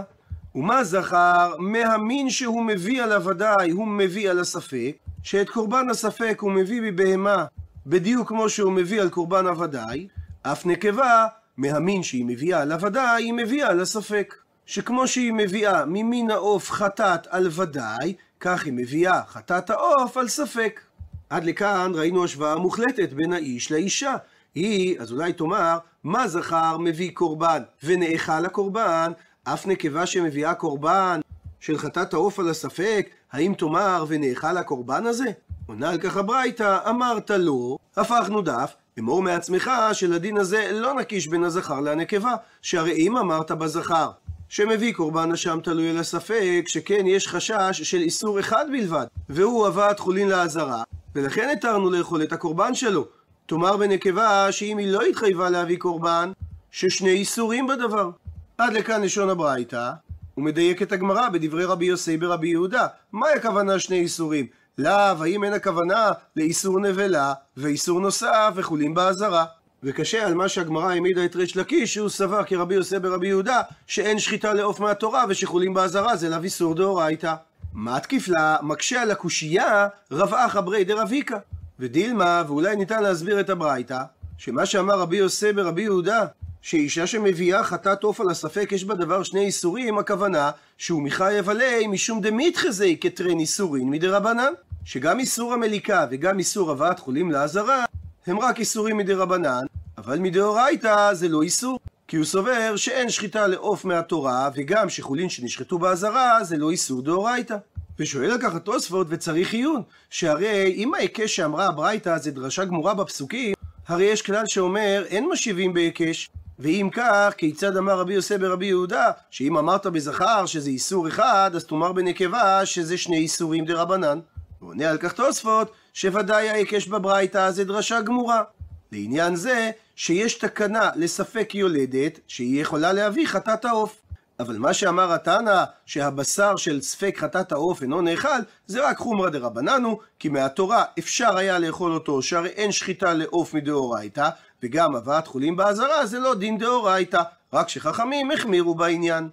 ומה 0.56 0.84
זכר? 0.84 1.56
מהמין 1.60 2.30
שהוא 2.30 2.64
מביא 2.64 3.04
על 3.04 3.12
הוודאי, 3.12 3.72
הוא 3.72 3.88
מביא 3.88 4.30
על 4.30 4.40
הספק, 4.40 4.96
שאת 5.24 5.50
קורבן 5.50 5.90
הספק 5.90 6.38
הוא 6.42 6.52
מביא 6.52 6.82
מבהמה 6.82 7.46
בדיוק 7.86 8.28
כמו 8.28 8.50
שהוא 8.50 8.72
מביא 8.72 9.02
על 9.02 9.10
קורבן 9.10 9.48
הוודאי, 9.48 10.08
אף 10.52 10.66
נקבה, 10.66 11.26
מהמין 11.58 12.04
שהיא 12.04 12.26
מביאה 12.26 12.62
על 12.62 12.72
הוודאי, 12.72 13.24
היא 13.24 13.34
מביאה 13.34 13.70
על 13.70 13.80
הספק. 13.80 14.36
שכמו 14.66 15.08
שהיא 15.08 15.34
מביאה 15.34 15.86
ממין 15.86 16.32
העוף 16.32 16.72
חטאת 16.72 17.28
על 17.30 17.48
ודאי, 17.52 18.14
כך 18.40 18.66
היא 18.66 18.74
מביאה 18.74 19.22
חטאת 19.28 19.70
העוף 19.70 20.18
על 20.18 20.28
ספק. 20.28 20.82
עד 21.30 21.44
לכאן 21.44 21.92
ראינו 21.96 22.24
השוואה 22.24 22.56
מוחלטת 22.56 23.14
בין 23.14 23.34
האיש 23.34 23.72
לאישה. 23.72 24.16
היא, 24.56 25.00
אז 25.00 25.12
אולי 25.12 25.34
תאמר, 25.34 25.78
מה 26.04 26.28
זכר 26.28 26.78
מביא 26.78 27.12
קורבן 27.14 27.64
ונאכל 27.84 28.46
הקורבן, 28.46 29.12
אף 29.44 29.68
נקבה 29.68 30.06
שמביאה 30.06 30.54
קורבן 30.54 31.20
של 31.60 31.78
חטאת 31.78 32.14
העוף 32.14 32.40
על 32.40 32.50
הספק, 32.50 33.10
האם 33.32 33.54
תאמר 33.58 34.06
ונאכל 34.08 34.58
הקורבן 34.58 35.06
הזה? 35.06 35.26
עונה 35.68 35.90
על 35.90 35.98
כך 35.98 36.18
הברייתא, 36.18 36.90
אמרת 36.90 37.32
לא, 37.32 37.78
הפכנו 37.98 38.42
דף, 38.42 38.76
אמור 39.00 39.22
מעצמך 39.22 39.72
שלדין 39.94 40.38
הזה 40.38 40.70
לא 40.74 40.94
נקיש 40.94 41.28
בין 41.28 41.44
הזכר 41.44 41.80
לנקבה, 41.80 42.36
שהרי 42.62 42.94
אם 42.94 43.18
אמרת 43.18 43.52
בזכר 43.52 44.10
שמביא 44.50 44.94
קורבן 44.94 45.32
אשם 45.32 45.60
תלוי 45.64 45.90
על 45.90 45.98
הספק, 45.98 46.64
שכן 46.68 47.08
יש 47.08 47.28
חשש 47.28 47.82
של 47.84 47.98
איסור 47.98 48.40
אחד 48.40 48.66
בלבד, 48.72 49.06
והוא 49.30 49.68
הבאת 49.68 50.00
חולין 50.00 50.28
לעזרה, 50.28 50.84
ולכן 51.16 51.50
התרנו 51.54 51.90
לאכול 51.90 52.24
את 52.24 52.34
הקורבן 52.34 52.76
שלו. 52.76 53.06
תאמר 53.46 53.78
בנקבה 53.78 54.52
שאם 54.52 54.78
היא 54.78 54.88
לא 54.88 55.02
התחייבה 55.02 55.50
להביא 55.50 55.78
קורבן, 55.78 56.32
ששני 56.72 57.10
איסורים 57.10 57.68
בדבר. 57.68 58.10
עד 58.58 58.74
לכאן 58.74 59.02
לשון 59.02 59.30
הברייתא, 59.30 59.92
ומדייק 60.38 60.82
את 60.82 60.92
הגמרא 60.92 61.30
בדברי 61.30 61.66
רבי 61.66 61.86
יוסי 61.86 62.18
ברבי 62.18 62.48
יהודה. 62.48 62.88
מהי 63.12 63.34
הכוונה 63.34 63.80
שני 63.80 64.00
איסורים? 64.00 64.46
לאו, 64.80 65.24
האם 65.24 65.44
אין 65.44 65.54
הכוונה 65.54 66.12
לאיסור 66.36 66.80
נבלה 66.80 67.34
ואיסור 67.58 68.00
נוסף 68.00 68.54
וחולים 68.56 68.94
באזהרה? 68.94 69.46
וקשה 69.84 70.28
על 70.28 70.34
מה 70.34 70.50
שהגמרא 70.50 70.92
העמידה 70.92 71.26
את 71.26 71.36
ריש 71.36 71.58
לקיש, 71.58 71.94
שהוא 71.94 72.10
סבר 72.10 72.44
כרבי 72.44 72.76
יוסי 72.76 73.00
ברבי 73.00 73.28
יהודה, 73.28 73.62
שאין 73.88 74.20
שחיטה 74.20 74.54
לעוף 74.54 74.80
מהתורה 74.80 75.26
ושחולים 75.30 75.74
באזהרה 75.74 76.16
זה 76.16 76.30
לאו 76.30 76.44
איסור 76.44 76.76
דאורייתא. 76.76 77.34
מה 77.74 78.00
תקיף 78.00 78.28
לה? 78.28 78.58
מקשה 78.62 79.02
על 79.02 79.12
הקושייה 79.12 79.88
רב 80.12 80.34
אחא 80.34 80.62
ברי 80.62 80.84
דרביקה. 80.84 81.38
ודילמה, 81.80 82.44
ואולי 82.48 82.76
ניתן 82.76 83.04
להסביר 83.04 83.40
את 83.40 83.50
הברייתא, 83.50 84.02
שמה 84.38 84.66
שאמר 84.66 85.00
רבי 85.00 85.18
יוסי 85.18 85.54
ברבי 85.54 85.82
יהודה, 85.82 86.26
שאישה 86.62 87.08
שמביאה 87.08 87.64
חטאת 87.64 88.04
עוף 88.04 88.22
על 88.22 88.30
הספק 88.30 88.72
יש 88.72 88.84
בה 88.84 88.96
דבר 88.96 89.24
שני 89.24 89.46
איסורים, 89.46 89.98
הכוונה 89.98 90.52
שהוא 90.78 91.02
מחייב 91.02 91.50
עלי 91.50 91.88
משום 91.88 92.22
דמיתחזי 92.22 92.98
כטרן 93.02 93.40
איסורין 93.40 93.90
מדרבנן. 93.90 94.54
שגם 94.88 95.20
איסור 95.20 95.54
המליקה 95.54 96.06
וגם 96.12 96.40
איסור 96.40 96.72
הבאת 96.72 97.00
חולים 97.00 97.32
לעזרה 97.32 97.86
הם 98.28 98.40
רק 98.40 98.60
איסורים 98.60 98.98
מדרבנן, 98.98 99.66
אבל 99.98 100.20
מדאורייתא 100.20 101.14
זה 101.14 101.28
לא 101.28 101.42
איסור. 101.42 101.80
כי 102.08 102.18
הוא 102.18 102.26
סובר 102.26 102.76
שאין 102.76 103.10
שחיטה 103.10 103.48
לעוף 103.48 103.86
מהתורה, 103.86 104.50
וגם 104.56 104.90
שחולין 104.90 105.30
שנשחטו 105.30 105.80
באזהרה 105.80 106.44
זה 106.44 106.58
לא 106.58 106.72
איסור 106.72 107.02
דאורייתא. 107.02 107.58
ושואל 108.00 108.32
על 108.32 108.38
כך 108.42 108.56
התוספות 108.56 109.08
וצריך 109.10 109.54
עיון, 109.54 109.82
שהרי 110.10 110.74
אם 110.76 110.94
ההיקש 110.94 111.36
שאמרה 111.36 111.68
הברייתא 111.68 112.18
זה 112.18 112.32
דרשה 112.32 112.66
גמורה 112.66 112.94
בפסוקים, 112.94 113.54
הרי 113.88 114.06
יש 114.06 114.22
כלל 114.22 114.46
שאומר 114.46 115.04
אין 115.08 115.30
משיבים 115.30 115.74
בהיקש. 115.74 116.30
ואם 116.60 116.90
כך, 116.94 117.34
כיצד 117.38 117.78
אמר 117.78 118.00
רבי 118.00 118.14
יוסי 118.14 118.38
ברבי 118.38 118.66
יהודה, 118.66 119.12
שאם 119.32 119.58
אמרת 119.58 119.88
בזכר 119.88 120.46
שזה 120.46 120.70
איסור 120.70 121.08
אחד, 121.08 121.52
אז 121.56 121.66
תאמר 121.66 121.92
בנקבה 121.92 122.66
שזה 122.66 122.98
שני 122.98 123.18
איסורים 123.18 123.66
דה 123.66 123.82
רבנן. 123.82 124.20
ועונה 124.62 124.90
על 124.90 124.98
כך 124.98 125.14
תוספות, 125.14 125.72
שוודאי 125.94 126.50
ההיקש 126.50 126.88
בברייתא 126.88 127.52
זה 127.52 127.64
דרשה 127.64 128.02
גמורה. 128.02 128.44
לעניין 128.92 129.36
זה, 129.36 129.72
שיש 129.96 130.34
תקנה 130.34 130.90
לספק 130.96 131.56
יולדת, 131.56 132.20
שהיא 132.28 132.62
יכולה 132.62 132.94
להביא 132.94 133.28
חטאת 133.28 133.66
העוף. 133.66 134.02
אבל 134.40 134.58
מה 134.58 134.74
שאמר 134.74 135.14
התנא, 135.14 135.64
שהבשר 135.86 136.56
של 136.56 136.82
ספק 136.82 137.16
חטאת 137.18 137.52
העוף 137.52 137.82
אינו 137.82 138.02
נאכל, 138.02 138.40
זה 138.68 138.90
רק 138.90 138.98
חומרא 138.98 139.30
דרבננו, 139.30 140.00
כי 140.20 140.30
מהתורה 140.30 140.84
אפשר 141.00 141.38
היה 141.38 141.60
לאכול 141.60 141.94
אותו, 141.94 142.22
שהרי 142.22 142.50
אין 142.50 142.72
שחיטה 142.72 143.14
לעוף 143.14 143.54
מדאורייתא, 143.54 144.30
וגם 144.64 144.96
הבאת 144.96 145.28
חולים 145.28 145.56
באזהרה 145.56 146.06
זה 146.06 146.20
לא 146.20 146.36
דין 146.36 146.58
דאורייתא, 146.58 147.22
רק 147.54 147.70
שחכמים 147.70 148.32
החמירו 148.32 148.76
בעניין. 148.76 149.30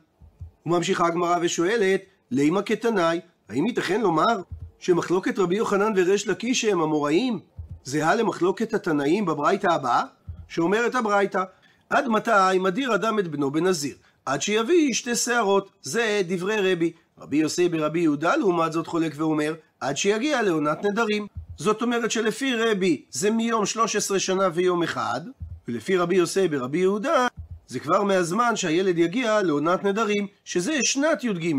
וממשיכה 0.67 1.07
הגמרא 1.07 1.37
ושואלת, 1.41 2.01
לימה 2.31 2.63
כתנאי, 2.63 3.21
האם 3.49 3.67
ייתכן 3.67 4.01
לומר 4.01 4.37
שמחלוקת 4.79 5.39
רבי 5.39 5.57
יוחנן 5.57 5.93
וריש 5.97 6.29
לקיש 6.29 6.61
שהם 6.61 6.81
אמוראים 6.81 7.41
זהה 7.85 8.15
למחלוקת 8.15 8.75
התנאים 8.75 9.25
בברייתא 9.27 9.67
הבאה? 9.67 10.03
שאומרת 10.49 10.95
הברייתא, 10.95 11.43
עד 11.91 12.09
מתי 12.09 12.59
מדיר 12.61 12.95
אדם 12.95 13.19
את 13.19 13.29
בנו 13.29 13.51
בנזיר? 13.51 13.95
עד 14.27 14.43
שיביא 14.43 14.95
שתי 14.95 15.17
שערות. 15.17 15.71
זה 15.83 16.23
דברי 16.29 16.73
רבי. 16.73 16.93
רבי 17.19 17.37
יוסי 17.37 17.69
ברבי 17.69 18.01
יהודה 18.01 18.37
לעומת 18.37 18.73
זאת 18.73 18.87
חולק 18.87 19.13
ואומר, 19.17 19.55
עד 19.81 19.97
שיגיע 19.97 20.43
לעונת 20.43 20.85
נדרים. 20.85 21.27
זאת 21.57 21.83
אומרת 21.83 22.11
שלפי 22.11 22.55
רבי 22.55 23.03
זה 23.11 23.31
מיום 23.31 23.67
13 23.67 24.19
שנה 24.19 24.49
ויום 24.55 24.83
אחד, 24.83 25.21
ולפי 25.69 25.97
רבי 25.97 26.17
יוסי 26.17 26.49
ברבי 26.49 26.79
יהודה 26.79 27.27
זה 27.67 27.81
כבר 27.81 28.03
מהזמן 28.03 28.57
שהילד 28.57 28.99
יגיע 28.99 29.43
לעונת 29.43 29.85
נדרים, 29.85 30.27
שזה 30.45 30.79
שנת 30.83 31.25
י"ג. 31.25 31.55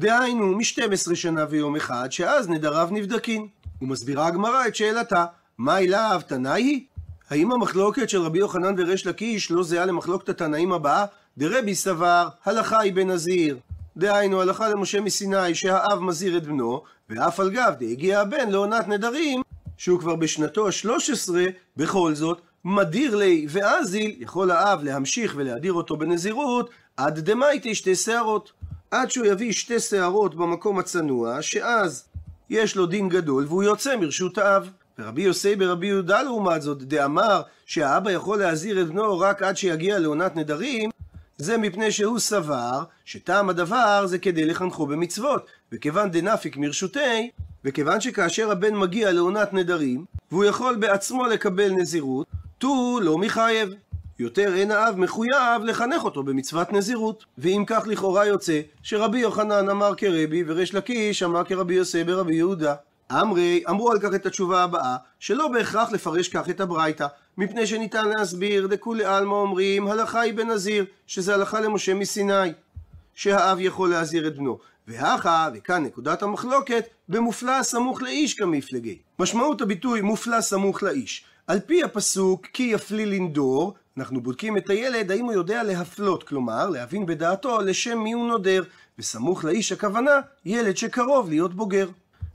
דהיינו, 0.00 0.46
מ-12 0.46 1.14
שנה 1.14 1.44
ויום 1.50 1.76
אחד, 1.76 2.12
שאז 2.12 2.48
נדריו 2.48 2.88
נבדקים. 2.90 3.48
ומסבירה 3.82 4.26
הגמרא 4.26 4.66
את 4.66 4.74
שאלתה, 4.74 5.24
מה 5.58 5.78
אליו 5.78 6.20
תנאי 6.26 6.62
היא? 6.62 6.84
האם 7.30 7.52
המחלוקת 7.52 8.10
של 8.10 8.22
רבי 8.22 8.38
יוחנן 8.38 8.74
וריש 8.78 9.06
לקיש 9.06 9.50
לא 9.50 9.62
זהה 9.62 9.86
למחלוקת 9.86 10.28
התנאים 10.28 10.72
הבאה? 10.72 11.04
דרבי 11.38 11.74
סבר, 11.74 12.28
הלכה 12.44 12.80
היא 12.80 12.92
בנזיר. 12.92 13.58
דהיינו, 13.96 14.40
הלכה 14.40 14.68
למשה 14.68 15.00
מסיני 15.00 15.54
שהאב 15.54 15.98
מזהיר 16.00 16.36
את 16.36 16.46
בנו, 16.46 16.82
ואף 17.10 17.40
על 17.40 17.50
גב 17.50 17.74
דהגיע 17.80 18.20
הבן 18.20 18.50
לעונת 18.50 18.88
נדרים, 18.88 19.42
שהוא 19.76 20.00
כבר 20.00 20.16
בשנתו 20.16 20.68
השלוש 20.68 21.10
עשרה, 21.10 21.44
בכל 21.76 22.14
זאת, 22.14 22.40
מדיר 22.64 23.16
לי 23.16 23.46
ואזיל, 23.48 24.16
יכול 24.18 24.50
האב 24.50 24.84
להמשיך 24.84 25.34
ולהדיר 25.36 25.72
אותו 25.72 25.96
בנזירות, 25.96 26.70
עד 26.96 27.18
דמייטי 27.18 27.74
שתי 27.74 27.94
שערות. 27.94 28.59
עד 28.90 29.10
שהוא 29.10 29.26
יביא 29.26 29.52
שתי 29.52 29.80
שערות 29.80 30.34
במקום 30.34 30.78
הצנוע, 30.78 31.42
שאז 31.42 32.04
יש 32.50 32.76
לו 32.76 32.86
דין 32.86 33.08
גדול 33.08 33.44
והוא 33.48 33.62
יוצא 33.62 33.96
מרשות 33.96 34.38
האב. 34.38 34.70
ורבי 34.98 35.22
יוסי 35.22 35.56
ברבי 35.56 35.86
יהודה 35.86 36.22
לעומת 36.22 36.62
זאת, 36.62 36.82
דאמר 36.82 37.42
שהאבא 37.66 38.10
יכול 38.10 38.38
להזהיר 38.38 38.82
את 38.82 38.88
בנו 38.88 39.18
רק 39.18 39.42
עד 39.42 39.56
שיגיע 39.56 39.98
לעונת 39.98 40.36
נדרים, 40.36 40.90
זה 41.38 41.58
מפני 41.58 41.92
שהוא 41.92 42.18
סבר 42.18 42.82
שטעם 43.04 43.48
הדבר 43.48 44.06
זה 44.06 44.18
כדי 44.18 44.44
לחנכו 44.44 44.86
במצוות, 44.86 45.46
וכיוון 45.72 46.10
דנפיק 46.10 46.56
מרשותי, 46.56 47.30
וכיוון 47.64 48.00
שכאשר 48.00 48.50
הבן 48.50 48.74
מגיע 48.76 49.12
לעונת 49.12 49.52
נדרים, 49.52 50.04
והוא 50.30 50.44
יכול 50.44 50.76
בעצמו 50.76 51.26
לקבל 51.26 51.70
נזירות, 51.70 52.26
תו 52.58 53.00
לא 53.02 53.18
מחייב. 53.18 53.70
יותר 54.20 54.54
אין 54.54 54.70
האב 54.70 54.98
מחויב 54.98 55.62
לחנך 55.64 56.04
אותו 56.04 56.22
במצוות 56.22 56.72
נזירות. 56.72 57.24
ואם 57.38 57.64
כך 57.66 57.82
לכאורה 57.86 58.26
יוצא 58.26 58.60
שרבי 58.82 59.18
יוחנן 59.18 59.68
אמר 59.68 59.94
כרבי 59.94 60.44
וריש 60.46 60.74
לקיש 60.74 61.22
אמר 61.22 61.44
כרבי 61.44 61.74
יוסי 61.74 62.04
ברבי 62.04 62.36
יהודה. 62.36 62.74
אמרי, 63.12 63.62
אמרו 63.68 63.90
על 63.90 63.98
כך 64.00 64.14
את 64.14 64.26
התשובה 64.26 64.62
הבאה, 64.62 64.96
שלא 65.18 65.48
בהכרח 65.48 65.92
לפרש 65.92 66.28
כך 66.28 66.50
את 66.50 66.60
הברייתא, 66.60 67.06
מפני 67.38 67.66
שניתן 67.66 68.08
להסביר 68.08 68.66
דכולי 68.66 69.04
עלמא 69.04 69.34
אומרים 69.34 69.88
הלכה 69.88 70.20
היא 70.20 70.34
בנזיר, 70.34 70.84
שזה 71.06 71.34
הלכה 71.34 71.60
למשה 71.60 71.94
מסיני, 71.94 72.52
שהאב 73.14 73.58
יכול 73.60 73.90
להזהיר 73.90 74.26
את 74.26 74.36
בנו. 74.36 74.58
והכה, 74.88 75.48
וכאן 75.54 75.84
נקודת 75.84 76.22
המחלוקת, 76.22 76.84
במופלא 77.08 77.62
סמוך 77.62 78.02
לאיש 78.02 78.34
כמפלגי. 78.34 78.98
משמעות 79.18 79.60
הביטוי 79.60 80.00
מופלא 80.00 80.40
סמוך 80.40 80.82
לאיש. 80.82 81.24
על 81.46 81.60
פי 81.60 81.84
הפסוק 81.84 82.46
כי 82.52 82.62
יפלי 82.62 83.06
לנדור, 83.06 83.74
אנחנו 83.96 84.20
בודקים 84.20 84.56
את 84.56 84.70
הילד 84.70 85.10
האם 85.10 85.24
הוא 85.24 85.32
יודע 85.32 85.62
להפלות, 85.62 86.22
כלומר 86.22 86.70
להבין 86.70 87.06
בדעתו 87.06 87.60
לשם 87.60 87.98
מי 87.98 88.12
הוא 88.12 88.28
נודר, 88.28 88.62
וסמוך 88.98 89.44
לאיש 89.44 89.72
הכוונה 89.72 90.20
ילד 90.44 90.76
שקרוב 90.76 91.28
להיות 91.28 91.54
בוגר. 91.54 91.88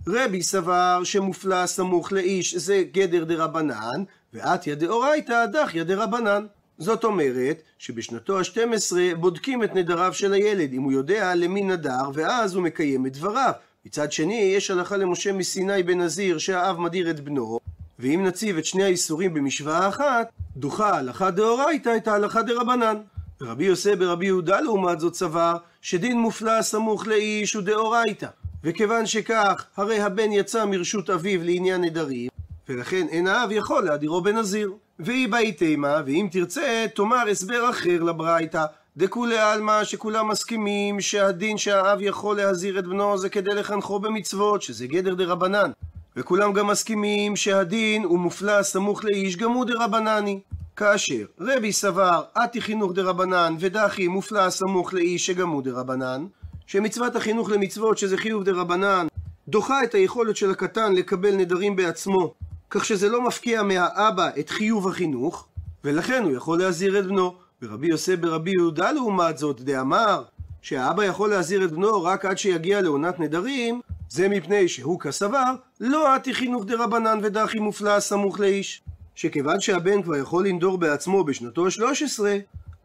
רבי 0.08 0.44
סבר 0.44 1.02
שמופלא 1.04 1.66
סמוך 1.66 2.12
לאיש 2.12 2.56
זה 2.56 2.84
גדר 2.92 3.24
דרבנן, 3.24 4.04
ואתיה 4.34 4.76
דאורייתא 4.76 5.46
דחיא 5.46 5.84
דרבנן. 5.84 6.46
זאת 6.78 7.04
אומרת 7.04 7.62
שבשנתו 7.78 8.40
ה-12 8.40 9.16
בודקים 9.20 9.64
את 9.64 9.76
נדריו 9.76 10.14
של 10.14 10.34
הילד, 10.34 10.74
אם 10.74 10.82
הוא 10.82 10.92
יודע 10.92 11.36
למי 11.36 11.62
נדר, 11.62 12.10
ואז 12.14 12.56
הוא 12.56 12.64
מקיים 12.64 13.06
את 13.06 13.18
דבריו. 13.18 13.52
מצד 13.86 14.12
שני, 14.12 14.52
יש 14.56 14.72
הלכה 14.72 14.98
למשה 14.98 15.34
מסיני 15.34 15.84
בנזיר 15.84 16.38
שהאב 16.38 16.80
מדיר 16.80 17.10
את 17.10 17.20
בנו, 17.20 17.60
ואם 18.00 18.24
נציב 18.26 18.58
את 18.58 18.66
שני 18.66 18.84
האיסורים 18.84 19.34
במשוואה 19.34 19.88
אחת, 19.88 20.30
דוחה 20.58 20.98
הלכה 20.98 21.32
דאורייתא 21.32 21.98
את 21.98 22.08
ההלכה 22.08 22.42
דרבנן. 22.42 22.98
רבי 23.42 23.66
יוסי 23.66 23.96
ברבי 23.96 24.26
יהודה 24.26 24.62
לעומת 24.62 25.00
זאת 25.00 25.16
סבר 25.16 25.58
שדין 25.82 26.20
מופלא 26.20 26.62
סמוך 26.62 27.08
לאיש 27.08 27.54
הוא 27.54 27.64
דאורייתא. 27.64 28.28
וכיוון 28.64 29.06
שכך, 29.06 29.66
הרי 29.78 30.02
הבן 30.02 30.32
יצא 30.32 30.66
מרשות 30.66 31.10
אביו 31.10 31.44
לעניין 31.44 31.82
נדרים, 31.82 32.30
ולכן 32.70 33.08
אין 33.10 33.28
האב 33.28 33.52
יכול 33.52 33.84
להדירו 33.84 34.22
בנזיר. 34.22 34.72
והיא 35.00 35.30
באי 35.30 35.52
תימה, 35.52 36.02
ואם 36.06 36.28
תרצה, 36.32 36.86
תאמר 36.96 37.28
הסבר 37.32 37.70
אחר 37.70 38.04
לברייתא. 38.04 38.66
דכולי 38.98 39.38
עלמא 39.38 39.84
שכולם 39.84 40.28
מסכימים 40.28 41.02
שהדין 41.02 41.58
שהאב 41.58 42.02
יכול 42.02 42.38
להזהיר 42.38 42.80
את 42.80 42.88
בנו 42.88 43.18
זה 43.18 43.30
כדי 43.30 43.56
לחנכו 43.56 44.00
במצוות, 44.00 44.62
שזה 44.62 44.88
גדר 44.88 45.14
דרבנן. 45.14 45.72
וכולם 46.18 46.54
גם 46.54 46.68
מסכימים 46.68 47.36
שהדין 47.36 48.04
הוא 48.04 48.20
מופלא 48.20 48.64
סמוך 48.64 49.06
לאיש 49.06 49.38
גם 49.38 49.52
הוא 49.52 49.66
דרבנני. 49.66 50.40
כאשר 50.76 51.26
רבי 51.40 51.72
סבר 51.74 52.24
אתי 52.44 52.62
חינוך 52.62 52.94
דרבנן 52.94 53.56
ודחי 53.60 54.08
מופלא 54.08 54.50
סמוך 54.50 54.94
לאיש 54.94 55.26
שגם 55.26 55.50
הוא 55.50 55.64
דרבנן, 55.64 56.26
שמצוות 56.68 57.16
החינוך 57.16 57.50
למצוות 57.50 57.98
שזה 57.98 58.18
חיוב 58.18 58.44
דרבנן 58.44 59.08
דוחה 59.48 59.84
את 59.84 59.94
היכולת 59.94 60.36
של 60.36 60.52
הקטן 60.52 60.94
לקבל 60.94 61.36
נדרים 61.36 61.76
בעצמו, 61.76 62.34
כך 62.70 62.86
שזה 62.86 63.10
לא 63.10 63.22
מפקיע 63.22 63.64
מהאבא 63.64 64.30
את 64.40 64.50
חיוב 64.50 64.88
החינוך, 64.88 65.48
ולכן 65.84 66.24
הוא 66.24 66.32
יכול 66.32 66.60
להזהיר 66.60 67.00
את 67.00 67.06
בנו. 67.06 67.36
ורבי 67.62 67.88
יוסף 67.88 68.16
ברבי 68.16 68.52
יהודה 68.52 68.92
לעומת 68.92 69.38
זאת 69.38 69.62
דאמר 69.62 70.24
שהאבא 70.62 71.04
יכול 71.04 71.30
להזהיר 71.30 71.66
את 71.66 71.72
בנו 71.72 72.04
רק 72.04 72.26
עד 72.26 72.38
שיגיע 72.38 72.82
לעונת 72.82 73.20
נדרים, 73.20 73.82
זה 74.10 74.30
מפני 74.30 74.68
שהוא 74.68 75.00
כסבר, 75.00 75.56
לא 75.80 76.16
עתי 76.16 76.34
חינוך 76.34 76.66
דרבנן 76.66 77.20
ודחי 77.24 77.60
מופלא 77.60 78.00
סמוך 78.00 78.40
לאיש. 78.40 78.82
שכיוון 79.16 79.60
שהבן 79.60 80.02
כבר 80.02 80.16
יכול 80.16 80.48
לנדור 80.48 80.78
בעצמו 80.78 81.24
בשנתו 81.24 81.66
ה-13, 81.66 82.20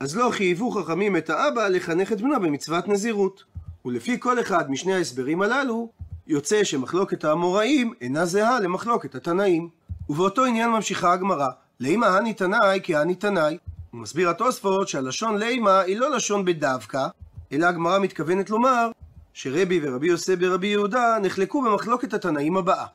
אז 0.00 0.16
לא 0.16 0.30
חייבו 0.32 0.70
חכמים 0.70 1.16
את 1.16 1.30
האבא 1.30 1.68
לחנך 1.68 2.12
את 2.12 2.20
בנו 2.20 2.40
במצוות 2.40 2.88
נזירות. 2.88 3.44
ולפי 3.84 4.20
כל 4.20 4.40
אחד 4.40 4.70
משני 4.70 4.94
ההסברים 4.94 5.42
הללו, 5.42 5.90
יוצא 6.26 6.64
שמחלוקת 6.64 7.24
האמוראים 7.24 7.92
אינה 8.00 8.26
זהה 8.26 8.60
למחלוקת 8.60 9.14
התנאים. 9.14 9.68
ובאותו 10.08 10.44
עניין 10.44 10.70
ממשיכה 10.70 11.12
הגמרא, 11.12 11.48
לימה 11.80 12.06
הני 12.06 12.34
תנאי 12.34 12.80
כי 12.82 12.96
הני 12.96 13.14
תנאי. 13.14 13.58
הוא 13.90 14.00
מסביר 14.00 14.30
התוספות 14.30 14.88
שהלשון 14.88 15.38
לימה 15.38 15.80
היא 15.80 15.98
לא 15.98 16.10
לשון 16.10 16.44
בדווקא, 16.44 17.06
אלא 17.52 17.66
הגמרא 17.66 17.98
מתכוונת 17.98 18.50
לומר 18.50 18.90
שרבי 19.34 19.80
ורבי 19.82 20.06
יוסי 20.06 20.36
ברבי 20.36 20.66
יהודה 20.66 21.18
נחלקו 21.22 21.62
במחלוקת 21.62 22.14
התנאים 22.14 22.56
הבאה. 22.56 22.86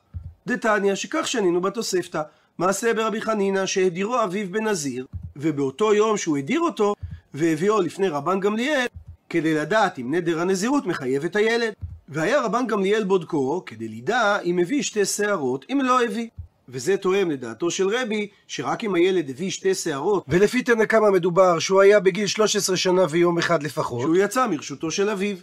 דתניא 0.48 0.96
שכך 0.96 1.28
שנינו 1.28 1.62
בתוספתא, 1.62 2.22
מעשה 2.58 2.94
ברבי 2.94 3.22
חנינא 3.22 3.66
שהדירו 3.66 4.24
אביו 4.24 4.52
בנזיר, 4.52 5.06
ובאותו 5.36 5.94
יום 5.94 6.18
שהוא 6.18 6.38
הדיר 6.38 6.60
אותו, 6.60 6.96
והביאו 7.34 7.82
לפני 7.82 8.08
רבן 8.08 8.40
גמליאל, 8.40 8.86
כדי 9.30 9.54
לדעת 9.54 10.00
אם 10.00 10.16
נדר 10.16 10.42
הנזירות 10.42 10.86
מחייב 10.86 11.26
את 11.26 11.36
הילד. 11.36 11.74
והיה 12.10 12.42
רבן 12.42 12.68
גמליאל 12.68 13.04
בודקו, 13.04 13.64
כדי 13.66 13.88
לידע 13.88 14.40
אם 14.44 14.60
הביא 14.60 14.84
שתי 14.84 15.06
שערות, 15.06 15.66
אם 15.72 15.80
לא 15.84 16.04
הביא. 16.04 16.28
וזה 16.70 16.98
תואם 16.98 17.32
לדעתו 17.32 17.72
של 17.72 17.88
רבי, 17.88 18.28
שרק 18.48 18.84
אם 18.84 18.96
הילד 18.96 19.30
הביא 19.30 19.50
שתי 19.50 19.76
שערות, 19.76 20.26
ולפי 20.28 20.64
תנא 20.64 20.86
כמה 20.86 21.12
מדובר 21.12 21.60
שהוא 21.60 21.82
היה 21.82 22.00
בגיל 22.00 22.28
13 22.28 22.78
שנה 22.78 23.06
ויום 23.10 23.38
אחד 23.38 23.64
לפחות, 23.64 24.02
שהוא 24.02 24.16
יצא 24.16 24.48
מרשותו 24.48 24.92
של 24.92 25.10
אביו. 25.10 25.38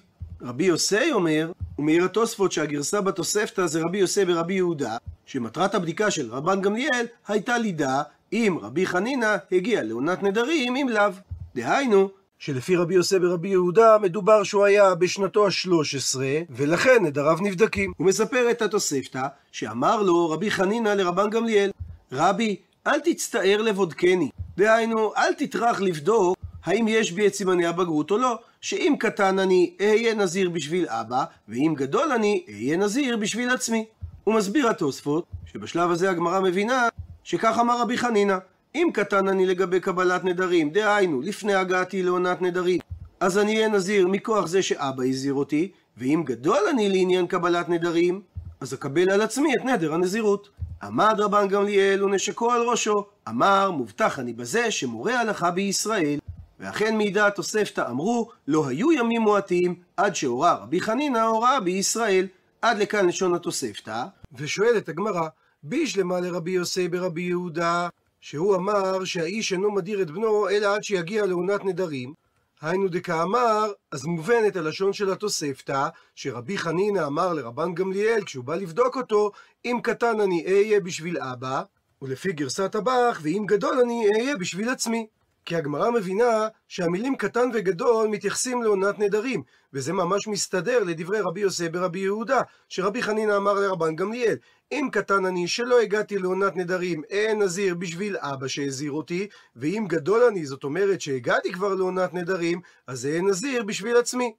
רבי 0.44 0.64
יוסי 0.64 1.12
אומר, 1.12 1.52
ומעיר 1.78 2.04
התוספות 2.04 2.52
שהגרסה 2.52 3.00
בתוספתא 3.00 3.66
זה 3.66 3.82
רבי 3.82 3.98
יוסי 3.98 4.24
ברבי 4.24 4.54
יהודה, 4.54 4.96
שמטרת 5.26 5.74
הבדיקה 5.74 6.10
של 6.10 6.30
רבן 6.30 6.60
גמליאל 6.60 7.06
הייתה 7.28 7.58
לידע 7.58 8.02
אם 8.32 8.58
רבי 8.62 8.86
חנינא 8.86 9.36
הגיע 9.52 9.82
לעונת 9.82 10.22
נדרים 10.22 10.76
אם 10.76 10.88
לאו. 10.88 11.10
דהיינו, 11.54 12.08
שלפי 12.38 12.76
רבי 12.76 12.94
יוסי 12.94 13.18
ברבי 13.18 13.48
יהודה 13.48 13.96
מדובר 14.02 14.42
שהוא 14.42 14.64
היה 14.64 14.94
בשנתו 14.94 15.46
השלוש 15.46 15.94
עשרה 15.94 16.38
ולכן 16.50 17.04
נדריו 17.04 17.38
נבדקים. 17.40 17.92
הוא 17.96 18.06
מספר 18.06 18.50
את 18.50 18.62
התוספתא 18.62 19.26
שאמר 19.52 20.02
לו 20.02 20.30
רבי 20.30 20.50
חנינא 20.50 20.88
לרבן 20.88 21.30
גמליאל 21.30 21.70
רבי 22.12 22.56
אל 22.86 23.00
תצטער 23.00 23.62
לבודקני 23.62 24.30
דהיינו 24.56 25.14
אל 25.16 25.32
תטרח 25.32 25.80
לבדוק 25.80 26.36
האם 26.64 26.88
יש 26.88 27.12
בי 27.12 27.26
את 27.26 27.34
סימני 27.34 27.66
הבגרות 27.66 28.10
או 28.10 28.18
לא 28.18 28.38
שאם 28.62 28.94
קטן 28.98 29.38
אני 29.38 29.74
אהיה 29.80 30.14
נזיר 30.14 30.50
בשביל 30.50 30.86
אבא 30.88 31.24
ואם 31.48 31.74
גדול 31.76 32.12
אני 32.12 32.44
אהיה 32.48 32.76
נזיר 32.76 33.16
בשביל 33.16 33.50
עצמי. 33.50 33.84
הוא 34.24 34.34
מסביר 34.34 34.68
התוספות 34.68 35.24
שבשלב 35.46 35.90
הזה 35.90 36.10
הגמרא 36.10 36.40
מבינה 36.40 36.88
שכך 37.24 37.58
אמר 37.60 37.80
רבי 37.80 37.98
חנינא 37.98 38.36
אם 38.74 38.88
קטן 38.94 39.28
אני 39.28 39.46
לגבי 39.46 39.80
קבלת 39.80 40.24
נדרים, 40.24 40.70
דהיינו, 40.70 41.20
לפני 41.20 41.54
הגעתי 41.54 42.02
לעונת 42.02 42.42
נדרים, 42.42 42.80
אז 43.20 43.38
אני 43.38 43.56
אהיה 43.56 43.68
נזיר 43.68 44.08
מכוח 44.08 44.46
זה 44.46 44.62
שאבא 44.62 45.04
הזהיר 45.04 45.34
אותי, 45.34 45.70
ואם 45.96 46.22
גדול 46.26 46.60
אני 46.70 46.88
לעניין 46.88 47.26
קבלת 47.26 47.68
נדרים, 47.68 48.20
אז 48.60 48.74
אקבל 48.74 49.10
על 49.10 49.20
עצמי 49.20 49.54
את 49.54 49.64
נדר 49.64 49.94
הנזירות. 49.94 50.48
עמד 50.82 51.14
רבן 51.18 51.48
גמליאל 51.48 52.04
ונשקו 52.04 52.52
על 52.52 52.62
ראשו, 52.62 53.04
אמר 53.28 53.70
מובטח 53.70 54.18
אני 54.18 54.32
בזה 54.32 54.70
שמורה 54.70 55.20
הלכה 55.20 55.50
בישראל. 55.50 56.18
ואכן 56.62 56.96
מעידה 56.96 57.26
התוספתא 57.26 57.90
אמרו, 57.90 58.30
לא 58.48 58.68
היו 58.68 58.92
ימים 58.92 59.22
מועטים 59.22 59.74
עד 59.96 60.14
שהורה 60.14 60.54
רבי 60.54 60.80
חנינא 60.80 61.18
הוראה 61.18 61.60
בישראל. 61.60 62.26
עד 62.62 62.78
לכאן 62.78 63.06
לשון 63.06 63.34
התוספתא, 63.34 64.04
ושואלת 64.32 64.88
הגמרא, 64.88 65.28
בישלמה 65.62 66.20
לרבי 66.20 66.50
יוסי 66.50 66.88
ברבי 66.88 67.22
יהודה, 67.22 67.88
שהוא 68.20 68.56
אמר 68.56 69.04
שהאיש 69.04 69.52
אינו 69.52 69.70
מדיר 69.70 70.02
את 70.02 70.10
בנו 70.10 70.48
אלא 70.48 70.74
עד 70.74 70.82
שיגיע 70.82 71.26
לעונת 71.26 71.64
נדרים, 71.64 72.14
היינו 72.60 72.88
דקאמר, 72.88 73.72
אז 73.92 74.04
מובנת 74.04 74.56
הלשון 74.56 74.92
של 74.92 75.12
התוספתא, 75.12 75.88
שרבי 76.14 76.58
חנינא 76.58 77.06
אמר 77.06 77.32
לרבן 77.32 77.74
גמליאל 77.74 78.24
כשהוא 78.24 78.44
בא 78.44 78.54
לבדוק 78.54 78.96
אותו, 78.96 79.30
אם 79.64 79.78
קטן 79.82 80.20
אני 80.20 80.44
אהיה 80.46 80.80
בשביל 80.80 81.18
אבא, 81.18 81.62
ולפי 82.02 82.32
גרסת 82.32 82.74
הבח, 82.74 83.20
ואם 83.22 83.44
גדול 83.46 83.80
אני 83.84 84.06
אהיה 84.14 84.36
בשביל 84.36 84.68
עצמי. 84.68 85.06
כי 85.44 85.56
הגמרא 85.56 85.90
מבינה 85.90 86.48
שהמילים 86.68 87.16
קטן 87.16 87.48
וגדול 87.54 88.08
מתייחסים 88.08 88.62
לעונת 88.62 88.98
נדרים, 88.98 89.42
וזה 89.72 89.92
ממש 89.92 90.28
מסתדר 90.28 90.84
לדברי 90.84 91.20
רבי 91.20 91.40
יוסי 91.40 91.68
ברבי 91.68 91.98
יהודה, 91.98 92.40
שרבי 92.68 93.02
חנינא 93.02 93.36
אמר 93.36 93.52
לרבן 93.52 93.96
גמליאל, 93.96 94.36
אם 94.72 94.88
קטן 94.92 95.26
אני 95.26 95.48
שלא 95.48 95.80
הגעתי 95.80 96.18
לעונת 96.18 96.56
נדרים, 96.56 97.02
אין 97.10 97.42
נזיר 97.42 97.74
בשביל 97.74 98.16
אבא 98.16 98.48
שהזהיר 98.48 98.92
אותי, 98.92 99.28
ואם 99.56 99.84
גדול 99.88 100.22
אני, 100.22 100.46
זאת 100.46 100.64
אומרת 100.64 101.00
שהגעתי 101.00 101.52
כבר 101.52 101.74
לעונת 101.74 102.14
נדרים, 102.14 102.60
אז 102.86 103.06
אין 103.06 103.28
נזיר 103.28 103.62
בשביל 103.62 103.96
עצמי. 103.96 104.34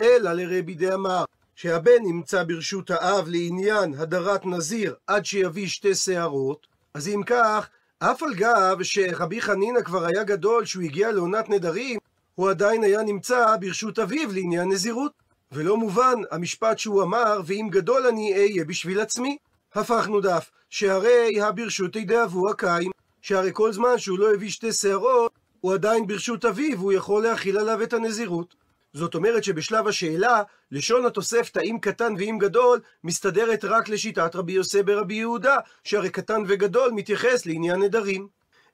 אלא 0.00 0.32
לרבי 0.32 0.74
דאמר, 0.74 1.24
שהבן 1.54 2.02
נמצא 2.02 2.42
ברשות 2.44 2.90
האב 2.90 3.28
לעניין 3.28 3.94
הדרת 3.94 4.46
נזיר 4.46 4.94
עד 5.06 5.24
שיביא 5.24 5.66
שתי 5.66 5.94
שערות, 5.94 6.66
אז 6.94 7.08
אם 7.08 7.22
כך, 7.26 7.68
אף 8.02 8.22
על 8.22 8.34
גב 8.34 8.82
שרבי 8.82 9.40
חנינא 9.40 9.80
כבר 9.82 10.06
היה 10.06 10.24
גדול 10.24 10.64
שהוא 10.64 10.82
הגיע 10.82 11.12
לעונת 11.12 11.50
נדרים, 11.50 11.98
הוא 12.34 12.50
עדיין 12.50 12.84
היה 12.84 13.02
נמצא 13.02 13.56
ברשות 13.60 13.98
אביו 13.98 14.32
לעניין 14.32 14.68
נזירות. 14.68 15.12
ולא 15.52 15.76
מובן 15.76 16.14
המשפט 16.30 16.78
שהוא 16.78 17.02
אמר, 17.02 17.40
ואם 17.44 17.68
גדול 17.70 18.06
אני 18.06 18.32
אהיה 18.32 18.64
בשביל 18.64 19.00
עצמי. 19.00 19.36
הפכנו 19.74 20.20
דף, 20.20 20.50
שהרי 20.70 21.40
הברשותי 21.40 22.04
דאבו 22.04 22.50
הקיים, 22.50 22.90
שהרי 23.22 23.50
כל 23.52 23.72
זמן 23.72 23.98
שהוא 23.98 24.18
לא 24.18 24.34
הביא 24.34 24.50
שתי 24.50 24.72
שערות, 24.72 25.32
הוא 25.60 25.74
עדיין 25.74 26.06
ברשות 26.06 26.44
אביו, 26.44 26.78
והוא 26.78 26.92
יכול 26.92 27.22
להכיל 27.22 27.58
עליו 27.58 27.82
את 27.82 27.92
הנזירות. 27.92 28.54
זאת 28.92 29.14
אומרת 29.14 29.44
שבשלב 29.44 29.88
השאלה, 29.88 30.42
לשון 30.70 31.06
התוספתא 31.06 31.58
אם 31.58 31.76
קטן 31.80 32.14
ואם 32.18 32.36
גדול, 32.40 32.80
מסתדרת 33.04 33.64
רק 33.64 33.88
לשיטת 33.88 34.36
רבי 34.36 34.52
יוסי 34.52 34.82
ברבי 34.82 35.14
יהודה, 35.14 35.56
שהרי 35.84 36.10
קטן 36.10 36.42
וגדול 36.48 36.90
מתייחס 36.90 37.46
לעניין 37.46 37.82
נדרים. 37.82 38.28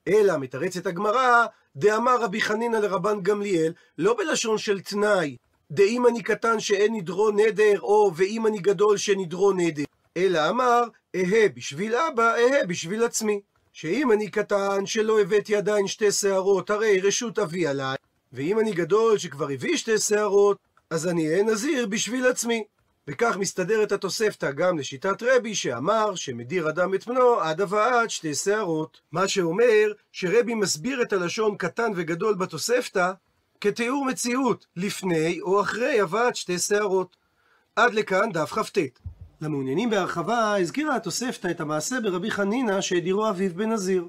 אלא 0.07 0.37
מתרצת 0.37 0.85
הגמרא, 0.85 1.45
דאמר 1.75 2.21
רבי 2.21 2.41
חנינא 2.41 2.77
לרבן 2.77 3.21
גמליאל, 3.21 3.73
לא 3.97 4.17
בלשון 4.17 4.57
של 4.57 4.81
תנאי, 4.81 5.37
דאם 5.71 6.07
אני 6.07 6.23
קטן 6.23 6.59
שאין 6.59 6.95
נדרו 6.95 7.31
נדר, 7.31 7.79
או 7.79 8.11
ואם 8.15 8.47
אני 8.47 8.59
גדול 8.59 8.97
שנדרו 8.97 9.53
נדר, 9.53 9.83
אלא 10.17 10.49
אמר, 10.49 10.83
אהה 11.15 11.49
בשביל 11.55 11.95
אבא, 11.95 12.35
אהה 12.35 12.65
בשביל 12.67 13.03
עצמי. 13.03 13.41
שאם 13.73 14.11
אני 14.11 14.31
קטן 14.31 14.85
שלא 14.85 15.21
הבאתי 15.21 15.55
עדיין 15.55 15.87
שתי 15.87 16.11
שערות, 16.11 16.69
הרי 16.69 16.99
רשות 16.99 17.39
אבי 17.39 17.67
עליי, 17.67 17.97
ואם 18.33 18.59
אני 18.59 18.71
גדול 18.71 19.17
שכבר 19.17 19.49
הביא 19.49 19.77
שתי 19.77 19.97
שערות, 19.97 20.57
אז 20.89 21.07
אני 21.07 21.27
אהיה 21.27 21.43
נזיר 21.43 21.87
בשביל 21.87 22.27
עצמי. 22.27 22.63
וכך 23.07 23.37
מסתדרת 23.37 23.91
התוספתא 23.91 24.51
גם 24.51 24.77
לשיטת 24.77 25.23
רבי 25.23 25.55
שאמר 25.55 26.15
שמדיר 26.15 26.69
אדם 26.69 26.93
את 26.93 27.07
בנו 27.07 27.39
עד 27.39 27.61
הבאת 27.61 28.09
שתי 28.09 28.35
שערות. 28.35 29.01
מה 29.11 29.27
שאומר 29.27 29.91
שרבי 30.11 30.53
מסביר 30.53 31.01
את 31.01 31.13
הלשון 31.13 31.57
קטן 31.57 31.91
וגדול 31.95 32.35
בתוספתא 32.35 33.11
כתיאור 33.61 34.05
מציאות 34.05 34.65
לפני 34.75 35.41
או 35.41 35.61
אחרי 35.61 35.99
הבאת 35.99 36.35
שתי 36.35 36.59
שערות. 36.59 37.15
עד 37.75 37.93
לכאן 37.93 38.31
דף 38.31 38.53
כ"ט. 38.53 38.77
למעוניינים 39.41 39.89
בהרחבה 39.89 40.57
הזכירה 40.59 40.95
התוספתא 40.95 41.47
את 41.47 41.61
המעשה 41.61 42.01
ברבי 42.01 42.31
חנינא 42.31 42.81
שהדירו 42.81 43.29
אביו 43.29 43.53
בנזיר. 43.55 44.07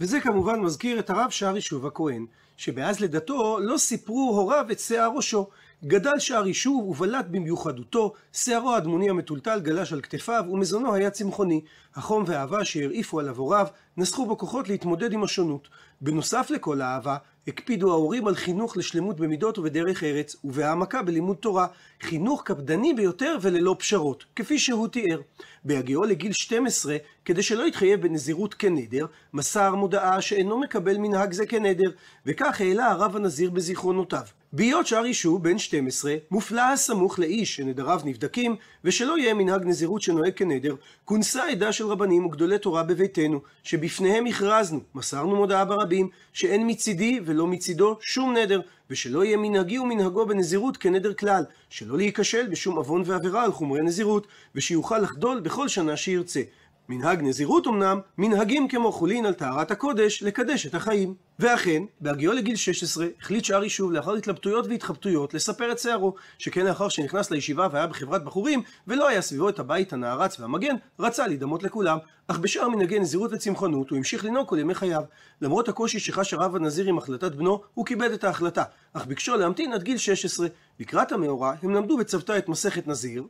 וזה 0.00 0.20
כמובן 0.20 0.60
מזכיר 0.60 0.98
את 0.98 1.10
הרב 1.10 1.30
שער 1.30 1.54
יישוב 1.54 1.86
הכהן, 1.86 2.26
שבאז 2.56 3.00
לידתו 3.00 3.58
לא 3.60 3.78
סיפרו 3.78 4.36
הוריו 4.36 4.66
את 4.72 4.80
שיער 4.80 5.10
ראשו. 5.16 5.48
גדל 5.84 6.18
שער 6.18 6.46
יישוב 6.46 6.88
ובלט 6.88 7.26
במיוחדותו, 7.30 8.12
שערו 8.32 8.72
האדמוני 8.72 9.10
המטולטל 9.10 9.60
גלש 9.60 9.92
על 9.92 10.00
כתפיו, 10.00 10.44
ומזונו 10.50 10.94
היה 10.94 11.10
צמחוני. 11.10 11.60
החום 11.94 12.24
והאהבה 12.26 12.64
שהרעיפו 12.64 13.20
עליו 13.20 13.36
הוריו, 13.36 13.66
נסחו 13.96 14.26
בו 14.26 14.38
כוחות 14.38 14.68
להתמודד 14.68 15.12
עם 15.12 15.24
השונות. 15.24 15.68
בנוסף 16.00 16.50
לכל 16.50 16.80
האהבה, 16.80 17.16
הקפידו 17.48 17.90
ההורים 17.90 18.26
על 18.26 18.34
חינוך 18.34 18.76
לשלמות 18.76 19.20
במידות 19.20 19.58
ובדרך 19.58 20.04
ארץ, 20.04 20.36
ובהעמקה 20.44 21.02
בלימוד 21.02 21.36
תורה, 21.36 21.66
חינוך 22.02 22.42
קפדני 22.44 22.94
ביותר 22.94 23.36
וללא 23.42 23.76
פשרות, 23.78 24.24
כפי 24.36 24.58
שהוא 24.58 24.88
תיאר. 24.88 25.20
בהגיעו 25.64 26.04
לגיל 26.04 26.32
12, 26.32 26.96
כדי 27.24 27.42
שלא 27.42 27.66
יתחייב 27.66 28.02
בנזירות 28.02 28.54
כנדר, 28.54 29.06
מסר 29.34 29.74
מודעה 29.74 30.20
שאינו 30.20 30.60
מקבל 30.60 30.98
מנהג 30.98 31.32
זה 31.32 31.46
כנדר, 31.46 31.90
וכך 32.26 32.60
העלה 32.60 32.90
הרב 32.90 33.16
הנזיר 33.16 33.50
בזיכרונותיו. 33.50 34.26
בהיות 34.52 34.86
שער 34.86 35.06
יישוב 35.06 35.42
בן 35.42 35.58
12, 35.58 36.16
מופלא 36.30 36.60
הסמוך 36.60 37.18
לאיש 37.18 37.56
שנדריו 37.56 38.00
נבדקים, 38.04 38.56
ושלא 38.84 39.18
יהיה 39.18 39.34
מנהג 39.34 39.64
נזירות 39.64 40.02
שנוהג 40.02 40.32
כנדר, 40.32 40.74
כונסה 41.04 41.48
עדה 41.48 41.72
של 41.72 41.86
רבנים 41.86 42.26
וגדולי 42.26 42.58
תורה 42.58 42.82
בביתנו, 42.82 43.40
שבפניהם 43.62 44.26
הכרזנו, 44.26 44.80
מסרנו 44.94 45.36
מודעה 45.36 45.64
ברבים, 45.64 46.08
שאין 46.32 46.70
מצידי 46.70 47.20
ולא 47.24 47.46
מצידו 47.46 47.98
שום 48.00 48.36
נדר, 48.36 48.60
ושלא 48.90 49.24
יהיה 49.24 49.36
מנהגי 49.36 49.78
ומנהגו 49.78 50.26
בנזירות 50.26 50.76
כנדר 50.76 51.14
כלל, 51.14 51.44
שלא 51.70 51.96
להיכשל 51.96 52.46
בשום 52.46 52.76
עוון 52.76 53.02
ועבירה 53.06 53.44
על 53.44 53.52
חומרי 53.52 53.82
נזירות, 53.82 54.26
ושיוכל 54.54 54.98
לחדול 54.98 55.40
בכל 55.40 55.68
שנה 55.68 55.96
שירצה. 55.96 56.40
מנהג 56.88 57.22
נזירות 57.22 57.66
אמנם, 57.66 58.00
מנהגים 58.18 58.68
כמו 58.68 58.92
חולין 58.92 59.26
על 59.26 59.34
טהרת 59.34 59.70
הקודש, 59.70 60.22
לקדש 60.22 60.66
את 60.66 60.74
החיים. 60.74 61.14
ואכן, 61.38 61.82
בהגיעו 62.00 62.32
לגיל 62.32 62.56
16, 62.56 63.06
החליט 63.20 63.44
שער 63.44 63.62
יישוב 63.62 63.92
לאחר 63.92 64.14
התלבטויות 64.14 64.66
והתחבטויות 64.66 65.34
לספר 65.34 65.72
את 65.72 65.78
שערו, 65.78 66.14
שכן 66.38 66.66
לאחר 66.66 66.88
שנכנס 66.88 67.30
לישיבה 67.30 67.68
והיה 67.72 67.86
בחברת 67.86 68.24
בחורים, 68.24 68.62
ולא 68.86 69.08
היה 69.08 69.22
סביבו 69.22 69.48
את 69.48 69.58
הבית 69.58 69.92
הנערץ 69.92 70.40
והמגן, 70.40 70.74
רצה 70.98 71.26
להידמות 71.26 71.62
לכולם. 71.62 71.98
אך 72.28 72.38
בשאר 72.38 72.68
מנהגי 72.68 72.98
נזירות 72.98 73.30
וצמחונות 73.32 73.90
הוא 73.90 73.96
המשיך 73.96 74.24
לנהוג 74.24 74.48
כל 74.48 74.58
ימי 74.58 74.74
חייו. 74.74 75.02
למרות 75.40 75.68
הקושי 75.68 75.98
שחש 75.98 76.34
הרב 76.34 76.56
הנזיר 76.56 76.86
עם 76.86 76.98
החלטת 76.98 77.34
בנו, 77.34 77.60
הוא 77.74 77.86
כיבד 77.86 78.10
את 78.10 78.24
ההחלטה, 78.24 78.62
אך 78.92 79.06
ביקשו 79.06 79.36
להמתין 79.36 79.72
עד 79.72 79.82
גיל 79.82 79.98
16. 79.98 80.46
לקראת 80.80 81.12
המאורע, 81.12 81.54
הם 81.62 81.74
למדו 81.74 81.96
בצוותא 81.96 82.38
את 82.38 82.48
מסכת 82.48 82.86
נזיר, 82.88 83.22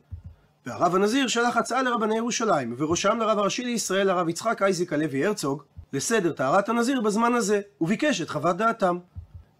והרב 0.67 0.95
הנזיר 0.95 1.27
שלח 1.27 1.57
הצעה 1.57 1.81
לרבני 1.81 2.17
ירושלים, 2.17 2.73
ובראשם 2.73 3.17
לרב 3.19 3.39
הראשי 3.39 3.63
לישראל, 3.63 4.09
הרב 4.09 4.29
יצחק 4.29 4.61
אייזיק 4.61 4.93
הלוי 4.93 5.25
הרצוג, 5.25 5.63
לסדר 5.93 6.31
טהרת 6.31 6.69
הנזיר 6.69 7.01
בזמן 7.01 7.33
הזה, 7.33 7.61
וביקש 7.81 8.21
את 8.21 8.29
חוות 8.29 8.57
דעתם. 8.57 8.97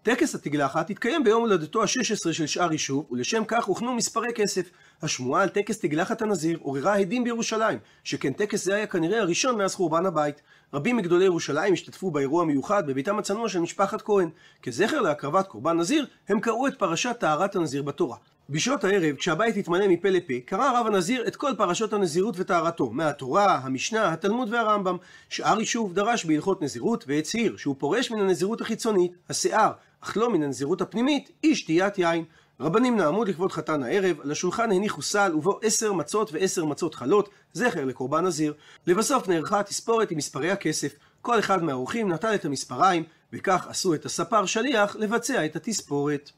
טקס 0.02 0.34
התגלחת 0.34 0.90
התקיים 0.90 1.24
ביום 1.24 1.40
הולדתו 1.40 1.82
ה-16 1.82 2.32
של 2.32 2.46
שאר 2.46 2.72
יישוב, 2.72 3.06
ולשם 3.10 3.42
כך 3.48 3.64
הוכנו 3.64 3.94
מספרי 3.94 4.32
כסף. 4.34 4.70
השמועה 5.02 5.42
על 5.42 5.48
טקס 5.48 5.78
תגלחת 5.78 6.22
הנזיר 6.22 6.58
עוררה 6.62 6.98
הדים 6.98 7.24
בירושלים, 7.24 7.78
שכן 8.04 8.32
טקס 8.32 8.64
זה 8.64 8.74
היה 8.74 8.86
כנראה 8.86 9.20
הראשון 9.20 9.58
מאז 9.58 9.74
חורבן 9.74 10.06
הבית. 10.06 10.42
רבים 10.74 10.96
מגדולי 10.96 11.24
ירושלים 11.24 11.72
השתתפו 11.72 12.10
באירוע 12.10 12.44
מיוחד 12.44 12.86
בביתם 12.86 13.18
הצנוע 13.18 13.48
של 13.48 13.60
משפחת 13.60 14.02
כהן. 14.02 14.28
כזכר 14.62 15.00
להקרבת 15.00 15.46
קורבן 15.46 15.76
נזיר, 15.76 16.06
הם 16.28 16.40
קראו 16.40 16.66
את 16.66 16.78
פרשת 16.78 17.16
טהרת 17.20 17.56
הנזיר 17.56 17.82
בתורה. 17.82 18.16
בשעות 18.50 18.84
הערב, 18.84 19.16
כשהבית 19.16 19.56
התמלא 19.56 19.88
מפה 19.88 20.08
לפה, 20.08 20.32
קרא 20.44 20.64
הרב 20.64 20.86
הנזיר 20.86 21.26
את 21.26 21.36
כל 21.36 21.52
פרשות 21.56 21.92
הנזירות 21.92 22.34
וטהרתו, 22.38 22.90
מהתורה, 22.90 23.60
המשנה, 23.62 24.12
התלמוד 24.12 24.52
והרמב"ם. 24.52 24.96
שאר 25.28 25.60
יישוב 25.60 25.94
דרש 25.94 26.24
בהלכות 26.24 26.62
נזירות 26.62 27.04
והצהיר 27.08 27.56
שהוא 27.56 27.76
פורש 27.78 28.10
מן 28.10 28.20
הנזירות 28.20 28.60
החיצונית, 28.60 29.12
השיער, 29.30 29.72
אך 30.00 30.16
לא 30.16 30.30
מן 30.30 30.42
הנזירות 30.42 30.80
הפנימית, 30.80 31.30
אי 31.44 31.54
שתיית 31.54 31.98
יין. 31.98 32.24
רבנים 32.60 32.96
נעמו 32.96 33.24
לכבוד 33.24 33.52
חתן 33.52 33.82
הערב, 33.82 34.20
על 34.20 34.30
השולחן 34.30 34.72
הניחו 34.72 35.02
סל 35.02 35.34
ובו 35.34 35.58
עשר 35.62 35.92
מצות 35.92 36.32
ועשר 36.32 36.64
מצות 36.64 36.94
חלות, 36.94 37.28
זכר 37.52 37.84
לקורבן 37.84 38.24
נזיר. 38.24 38.54
לבסוף 38.86 39.28
נערכה 39.28 39.60
התספורת 39.60 40.10
עם 40.10 40.18
מספרי 40.18 40.50
הכסף. 40.50 40.92
כל 41.22 41.38
אחד 41.38 41.62
מהאורחים 41.62 42.12
נטל 42.12 42.34
את 42.34 42.44
המספריים, 42.44 43.04
וכך 43.32 43.66
עשו 43.68 43.94
את 43.94 44.04
הספר 44.04 44.46
שליח 44.46 44.96
לבצע 44.96 45.44
את 45.44 45.56
התספורת. 45.56 46.30